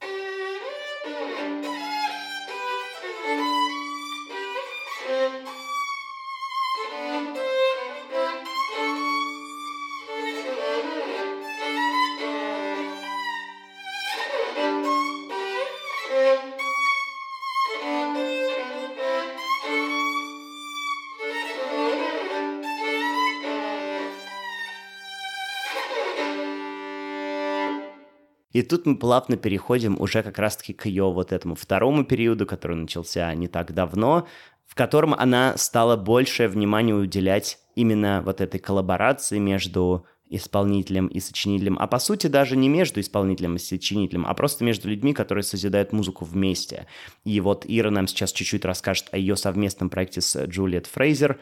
И 28.54 28.62
тут 28.62 28.86
мы 28.86 28.98
плавно 28.98 29.36
переходим 29.36 30.00
уже 30.00 30.24
как 30.24 30.40
раз-таки 30.40 30.74
к 30.74 30.86
ее 30.86 31.12
вот 31.12 31.32
этому 31.32 31.56
второму 31.56 32.06
периоду, 32.06 32.46
который 32.46 32.78
начался 32.78 33.34
не 33.34 33.48
так 33.48 33.74
давно, 33.74 34.28
в 34.66 34.76
котором 34.76 35.14
она 35.14 35.58
стала 35.58 35.98
большее 35.98 36.48
внимание 36.48 36.96
уделять 36.96 37.60
именно 37.76 38.22
вот 38.24 38.42
этой 38.42 38.60
коллаборации 38.60 39.40
между 39.40 40.06
исполнителем 40.30 41.08
и 41.08 41.20
сочинителем, 41.20 41.78
а 41.80 41.86
по 41.86 42.00
сути 42.00 42.28
даже 42.28 42.56
не 42.56 42.68
между 42.68 43.00
исполнителем 43.00 43.56
и 43.56 43.60
сочинителем, 43.60 44.26
а 44.26 44.34
просто 44.34 44.64
между 44.64 44.90
людьми, 44.90 45.14
которые 45.14 45.44
созидают 45.44 45.94
музыку 45.94 46.26
вместе. 46.26 46.88
И 47.24 47.40
вот 47.40 47.66
Ира 47.68 47.92
нам 47.92 48.08
сейчас 48.08 48.32
чуть-чуть 48.32 48.66
расскажет 48.66 49.10
о 49.12 49.18
ее 49.18 49.36
совместном 49.36 49.90
проекте 49.90 50.22
с 50.22 50.46
Джулиет 50.46 50.88
Фрейзер, 50.88 51.40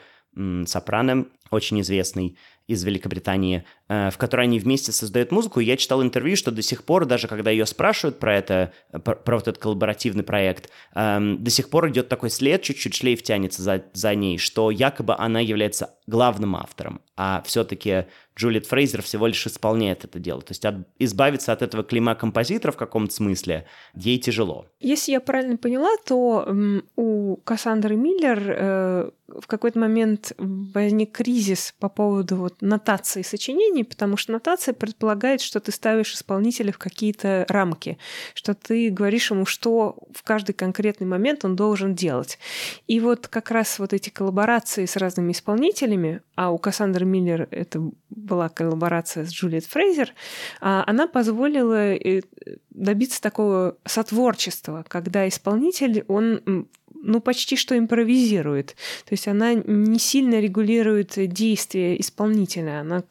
сопрано, 0.66 1.28
очень 1.50 1.82
известный 1.82 2.38
из 2.68 2.84
Великобритании, 2.84 3.66
в 3.92 4.14
которой 4.18 4.44
они 4.44 4.58
вместе 4.58 4.94
создают 4.94 5.32
музыку. 5.32 5.60
И 5.60 5.66
я 5.66 5.76
читал 5.76 6.02
интервью, 6.02 6.38
что 6.38 6.52
до 6.52 6.62
сих 6.62 6.86
пор, 6.86 7.06
даже 7.06 7.28
когда 7.28 7.52
ее 7.52 7.66
спрашивают 7.66 8.20
про 8.20 8.38
это, 8.38 8.72
про, 9.04 9.16
про 9.16 9.36
вот 9.36 9.50
этот 9.50 9.62
коллаборативный 9.62 10.24
проект, 10.24 10.70
эм, 10.96 11.44
до 11.44 11.52
сих 11.52 11.70
пор 11.70 11.90
идет 11.90 12.08
такой 12.08 12.30
след, 12.30 12.62
чуть-чуть 12.62 12.96
шлейф 12.96 13.22
тянется 13.22 13.62
за, 13.62 13.84
за 13.92 14.16
ней, 14.16 14.38
что 14.38 14.72
якобы 14.72 15.16
она 15.18 15.42
является 15.42 15.96
главным 16.08 16.56
автором, 16.56 17.02
а 17.18 17.42
все-таки 17.46 18.06
Джулиет 18.36 18.66
Фрейзер 18.66 19.02
всего 19.02 19.28
лишь 19.28 19.46
исполняет 19.46 20.06
это 20.06 20.20
дело. 20.20 20.42
То 20.42 20.52
есть 20.52 20.66
от, 20.66 20.76
избавиться 21.00 21.52
от 21.52 21.62
этого 21.62 21.84
клима 21.84 22.16
композитора 22.16 22.72
в 22.72 22.78
каком-то 22.78 23.14
смысле 23.14 23.66
ей 23.94 24.18
тяжело. 24.20 24.66
Если 24.80 25.12
я 25.12 25.20
правильно 25.20 25.58
поняла, 25.58 25.90
то 26.06 26.46
м, 26.48 26.84
у 26.96 27.36
Кассандры 27.38 27.96
Миллер 27.96 28.40
э, 28.48 29.12
в 29.28 29.48
какой-то 29.48 29.80
момент 29.80 30.34
возник 30.38 31.12
кризис 31.12 31.74
по 31.80 31.90
поводу 31.90 32.38
вот 32.38 32.62
нотации 32.62 33.22
сочинений, 33.22 33.81
потому 33.84 34.18
что 34.18 34.32
нотация 34.32 34.74
предполагает, 34.74 35.42
что 35.42 35.60
ты 35.60 35.72
ставишь 35.72 36.14
исполнителя 36.14 36.72
в 36.72 36.78
какие-то 36.78 37.46
рамки, 37.48 37.98
что 38.34 38.54
ты 38.54 38.90
говоришь 38.90 39.32
ему, 39.32 39.46
что 39.46 39.98
в 40.14 40.24
каждый 40.24 40.54
конкретный 40.54 41.08
момент 41.08 41.46
он 41.46 41.56
должен 41.56 41.96
делать. 41.96 42.40
И 42.88 43.00
вот 43.00 43.28
как 43.28 43.52
раз 43.52 43.80
вот 43.80 43.94
эти 43.94 44.10
коллаборации 44.10 44.86
с 44.86 44.96
разными 44.96 45.32
исполнителями, 45.32 46.22
а 46.36 46.52
у 46.52 46.58
Кассандры 46.58 47.06
Миллер 47.06 47.48
это 47.52 47.82
была 48.10 48.50
коллаборация 48.50 49.26
с 49.26 49.30
Джулиет 49.32 49.66
Фрейзер, 49.66 50.14
а, 50.60 50.84
она 50.88 51.08
позволила 51.08 51.94
э, 51.94 52.22
добиться 52.70 53.22
такого 53.22 53.78
сотворчества, 53.86 54.86
когда 54.88 55.28
исполнитель, 55.28 56.04
он 56.08 56.68
ну, 57.04 57.20
почти 57.20 57.56
что 57.56 57.78
импровизирует. 57.78 58.76
То 59.06 59.12
есть 59.12 59.28
она 59.28 59.54
не 59.54 60.00
сильно 60.00 60.40
регулирует 60.40 61.14
действия 61.32 62.00
исполнителя. 62.00 62.82
Она, 62.82 63.04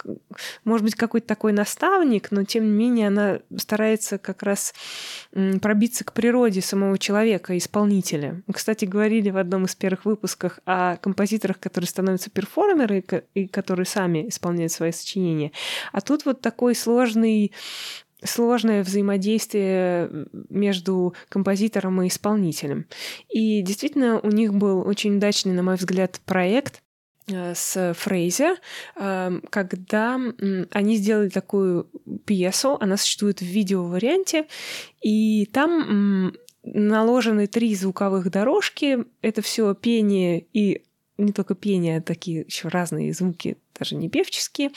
может 0.64 0.84
быть, 0.84 0.94
какой-то 0.94 1.26
такой 1.26 1.52
наставник, 1.52 2.30
но 2.30 2.44
тем 2.44 2.64
не 2.64 2.70
менее 2.70 3.08
она 3.08 3.40
старается 3.56 4.18
как 4.18 4.42
раз 4.42 4.74
пробиться 5.60 6.04
к 6.04 6.12
природе 6.12 6.60
самого 6.60 6.98
человека, 6.98 7.56
исполнителя. 7.56 8.42
Мы, 8.46 8.54
кстати, 8.54 8.84
говорили 8.84 9.30
в 9.30 9.36
одном 9.36 9.64
из 9.64 9.74
первых 9.74 10.04
выпусков 10.04 10.58
о 10.64 10.96
композиторах, 10.96 11.58
которые 11.58 11.88
становятся 11.88 12.30
перформеры 12.30 13.04
и 13.34 13.46
которые 13.48 13.86
сами 13.86 14.28
исполняют 14.28 14.72
свои 14.72 14.92
сочинения. 14.92 15.52
А 15.92 16.00
тут 16.00 16.24
вот 16.24 16.40
такой 16.40 16.74
сложный 16.74 17.52
сложное 18.24 18.82
взаимодействие 18.82 20.26
между 20.48 21.14
композитором 21.28 22.02
и 22.02 22.08
исполнителем. 22.08 22.86
И 23.28 23.62
действительно, 23.62 24.20
у 24.20 24.28
них 24.28 24.54
был 24.54 24.86
очень 24.86 25.16
удачный, 25.16 25.52
на 25.52 25.62
мой 25.62 25.76
взгляд, 25.76 26.20
проект 26.24 26.82
э, 27.28 27.54
с 27.54 27.94
Фрейзер, 27.94 28.56
э, 28.96 29.40
когда 29.50 30.20
они 30.70 30.96
сделали 30.96 31.28
такую 31.28 31.88
пьесу, 32.24 32.76
она 32.80 32.96
существует 32.96 33.40
в 33.40 33.46
видеоварианте, 33.46 34.46
и 35.02 35.46
там 35.46 36.32
наложены 36.62 37.46
три 37.46 37.74
звуковых 37.74 38.30
дорожки. 38.30 39.04
Это 39.22 39.42
все 39.42 39.74
пение 39.74 40.44
и 40.52 40.82
не 41.20 41.32
только 41.32 41.54
пение, 41.54 41.98
а 41.98 42.02
такие 42.02 42.44
еще 42.46 42.68
разные 42.68 43.12
звуки, 43.12 43.56
даже 43.78 43.96
не 43.96 44.08
певческие, 44.08 44.70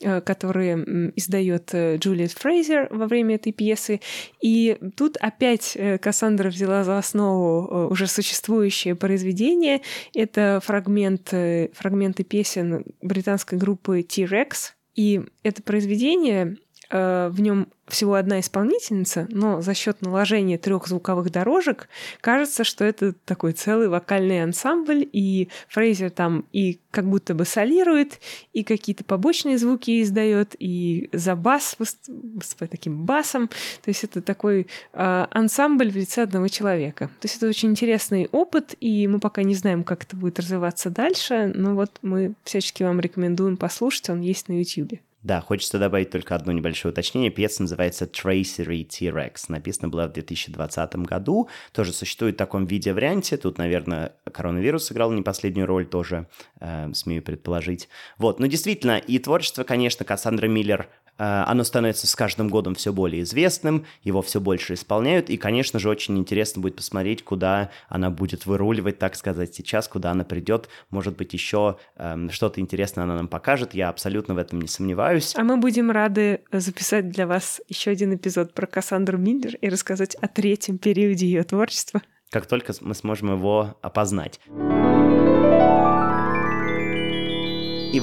э, 0.00 0.20
которые 0.20 1.12
издает 1.16 1.70
э, 1.72 1.96
Джулиет 1.96 2.32
Фрейзер 2.32 2.88
во 2.90 3.06
время 3.06 3.34
этой 3.34 3.52
пьесы. 3.52 4.00
И 4.40 4.78
тут 4.96 5.16
опять 5.16 5.72
э, 5.74 5.98
Кассандра 5.98 6.50
взяла 6.50 6.84
за 6.84 6.98
основу 6.98 7.88
уже 7.90 8.06
существующее 8.06 8.94
произведение. 8.94 9.82
Это 10.14 10.60
фрагмент, 10.64 11.32
фрагменты 11.74 12.24
песен 12.24 12.84
британской 13.02 13.58
группы 13.58 14.02
T-Rex. 14.02 14.72
И 14.94 15.22
это 15.42 15.62
произведение 15.62 16.56
в 16.94 17.40
нем 17.40 17.66
всего 17.88 18.14
одна 18.14 18.40
исполнительница, 18.40 19.26
но 19.30 19.60
за 19.60 19.74
счет 19.74 20.00
наложения 20.00 20.58
трех 20.58 20.86
звуковых 20.86 21.30
дорожек 21.30 21.88
кажется, 22.20 22.64
что 22.64 22.84
это 22.84 23.12
такой 23.24 23.52
целый 23.52 23.88
вокальный 23.88 24.42
ансамбль, 24.42 25.06
и 25.12 25.48
Фрейзер 25.68 26.10
там 26.10 26.46
и 26.52 26.78
как 26.90 27.06
будто 27.06 27.34
бы 27.34 27.44
солирует, 27.44 28.20
и 28.52 28.62
какие-то 28.62 29.04
побочные 29.04 29.58
звуки 29.58 30.02
издает, 30.02 30.54
и 30.58 31.10
за 31.12 31.36
бас 31.36 31.76
выступает 31.78 32.70
таким 32.70 33.04
басом. 33.04 33.48
То 33.48 33.88
есть 33.88 34.04
это 34.04 34.22
такой 34.22 34.68
э, 34.92 35.26
ансамбль 35.30 35.90
в 35.90 35.96
лице 35.96 36.22
одного 36.22 36.48
человека. 36.48 37.08
То 37.20 37.26
есть 37.26 37.36
это 37.36 37.48
очень 37.48 37.70
интересный 37.70 38.28
опыт, 38.32 38.74
и 38.80 39.06
мы 39.08 39.18
пока 39.18 39.42
не 39.42 39.54
знаем, 39.54 39.84
как 39.84 40.04
это 40.04 40.16
будет 40.16 40.38
развиваться 40.38 40.90
дальше, 40.90 41.52
но 41.54 41.74
вот 41.74 41.90
мы 42.02 42.34
всячески 42.44 42.82
вам 42.82 43.00
рекомендуем 43.00 43.56
послушать, 43.56 44.08
он 44.10 44.20
есть 44.20 44.48
на 44.48 44.58
YouTube. 44.58 45.00
Да, 45.24 45.40
хочется 45.40 45.78
добавить 45.78 46.10
только 46.10 46.34
одно 46.34 46.52
небольшое 46.52 46.92
уточнение. 46.92 47.30
Пьеса 47.30 47.62
называется 47.62 48.04
Tracery 48.04 48.84
T-Rex. 48.84 49.46
Написана 49.48 49.88
была 49.88 50.06
в 50.06 50.12
2020 50.12 50.96
году. 50.96 51.48
Тоже 51.72 51.94
существует 51.94 52.34
в 52.34 52.38
таком 52.38 52.66
виде-варианте. 52.66 53.38
Тут, 53.38 53.56
наверное, 53.56 54.12
коронавирус 54.30 54.84
сыграл 54.84 55.10
не 55.12 55.22
последнюю 55.22 55.66
роль 55.66 55.86
тоже, 55.86 56.28
э, 56.60 56.92
смею 56.92 57.22
предположить. 57.22 57.88
Вот, 58.18 58.38
но 58.38 58.46
действительно, 58.46 58.98
и 58.98 59.18
творчество, 59.18 59.64
конечно, 59.64 60.04
Кассандра 60.04 60.46
Миллер 60.46 60.90
оно 61.16 61.64
становится 61.64 62.06
с 62.06 62.14
каждым 62.16 62.48
годом 62.48 62.74
все 62.74 62.92
более 62.92 63.22
известным, 63.22 63.86
его 64.02 64.22
все 64.22 64.40
больше 64.40 64.74
исполняют, 64.74 65.30
и, 65.30 65.36
конечно 65.36 65.78
же, 65.78 65.88
очень 65.88 66.18
интересно 66.18 66.62
будет 66.62 66.76
посмотреть, 66.76 67.24
куда 67.24 67.70
она 67.88 68.10
будет 68.10 68.46
выруливать, 68.46 68.98
так 68.98 69.14
сказать, 69.16 69.54
сейчас, 69.54 69.88
куда 69.88 70.10
она 70.10 70.24
придет. 70.24 70.68
Может 70.90 71.16
быть, 71.16 71.32
еще 71.32 71.78
эм, 71.96 72.30
что-то 72.30 72.60
интересное 72.60 73.04
она 73.04 73.16
нам 73.16 73.28
покажет, 73.28 73.74
я 73.74 73.88
абсолютно 73.88 74.34
в 74.34 74.38
этом 74.38 74.60
не 74.60 74.68
сомневаюсь. 74.68 75.34
А 75.36 75.44
мы 75.44 75.56
будем 75.56 75.90
рады 75.90 76.40
записать 76.52 77.10
для 77.10 77.26
вас 77.26 77.60
еще 77.68 77.90
один 77.90 78.14
эпизод 78.14 78.54
про 78.54 78.66
Кассандру 78.66 79.18
Миллер 79.18 79.56
и 79.56 79.68
рассказать 79.68 80.14
о 80.16 80.28
третьем 80.28 80.78
периоде 80.78 81.26
ее 81.26 81.44
творчества. 81.44 82.02
Как 82.30 82.46
только 82.46 82.72
мы 82.80 82.94
сможем 82.94 83.32
его 83.32 83.76
опознать. 83.80 84.40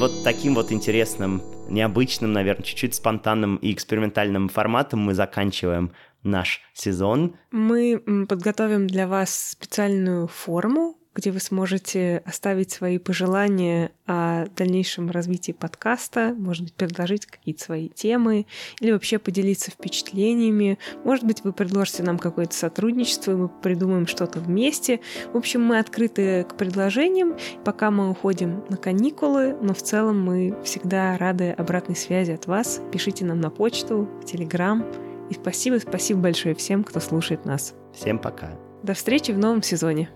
Вот 0.01 0.23
таким 0.23 0.55
вот 0.55 0.71
интересным, 0.71 1.43
необычным, 1.69 2.33
наверное, 2.33 2.63
чуть-чуть 2.63 2.95
спонтанным 2.95 3.57
и 3.57 3.71
экспериментальным 3.71 4.49
форматом 4.49 5.01
мы 5.01 5.13
заканчиваем 5.13 5.91
наш 6.23 6.63
сезон. 6.73 7.36
Мы 7.51 8.01
подготовим 8.28 8.88
для 8.88 9.07
вас 9.07 9.51
специальную 9.51 10.28
форму, 10.28 10.97
где 11.14 11.32
вы 11.32 11.39
сможете 11.39 12.22
оставить 12.26 12.72
свои 12.72 12.97
пожелания 12.97 13.91
о 14.05 14.45
дальнейшем 14.55 15.09
развитии 15.12 15.51
подкаста, 15.51 16.34
может 16.38 16.64
быть, 16.64 16.74
предложить 16.74 17.26
какие-то 17.26 17.64
свои 17.64 17.89
темы 17.89 18.45
или 18.80 18.91
вообще 18.91 19.20
поделиться 19.20 19.72
впечатлениями. 19.72 20.80
Может 21.03 21.26
быть, 21.26 21.43
вы 21.43 21.51
предложите 21.53 22.03
нам 22.03 22.18
какое-то 22.18 22.55
сотрудничество, 22.55 23.32
и 23.32 23.36
мы 23.36 23.49
придумаем 23.49 24.07
что-то 24.07 24.39
вместе. 24.39 25.01
В 25.34 25.38
общем, 25.38 25.64
мы 25.64 25.80
открыты 25.80 26.43
к 26.43 26.55
предложениям, 26.55 27.36
пока 27.66 27.91
мы 27.91 28.09
уходим 28.09 28.64
на 28.70 28.78
каникулы, 28.78 29.55
но 29.62 29.74
в 29.74 29.82
целом 29.82 30.22
мы 30.22 30.57
всегда 30.64 31.18
рады 31.18 31.51
обратной 31.51 31.95
связи 31.95 32.32
от 32.32 32.47
вас. 32.47 32.82
Пишите 32.91 33.26
нам 33.26 33.41
на 33.41 33.49
почту, 33.49 34.09
в 34.22 34.26
Телеграм. 34.26 34.86
И 35.30 35.34
спасибо, 35.34 35.78
спасибо 35.78 36.22
большое 36.22 36.55
всем, 36.55 36.84
кто 36.84 36.99
слушает 36.99 37.45
нас. 37.45 37.74
Всем 37.93 38.20
пока. 38.20 38.51
До 38.84 38.93
встречи 38.93 39.32
в 39.32 39.38
новом 39.38 39.62
сезоне. 39.62 40.09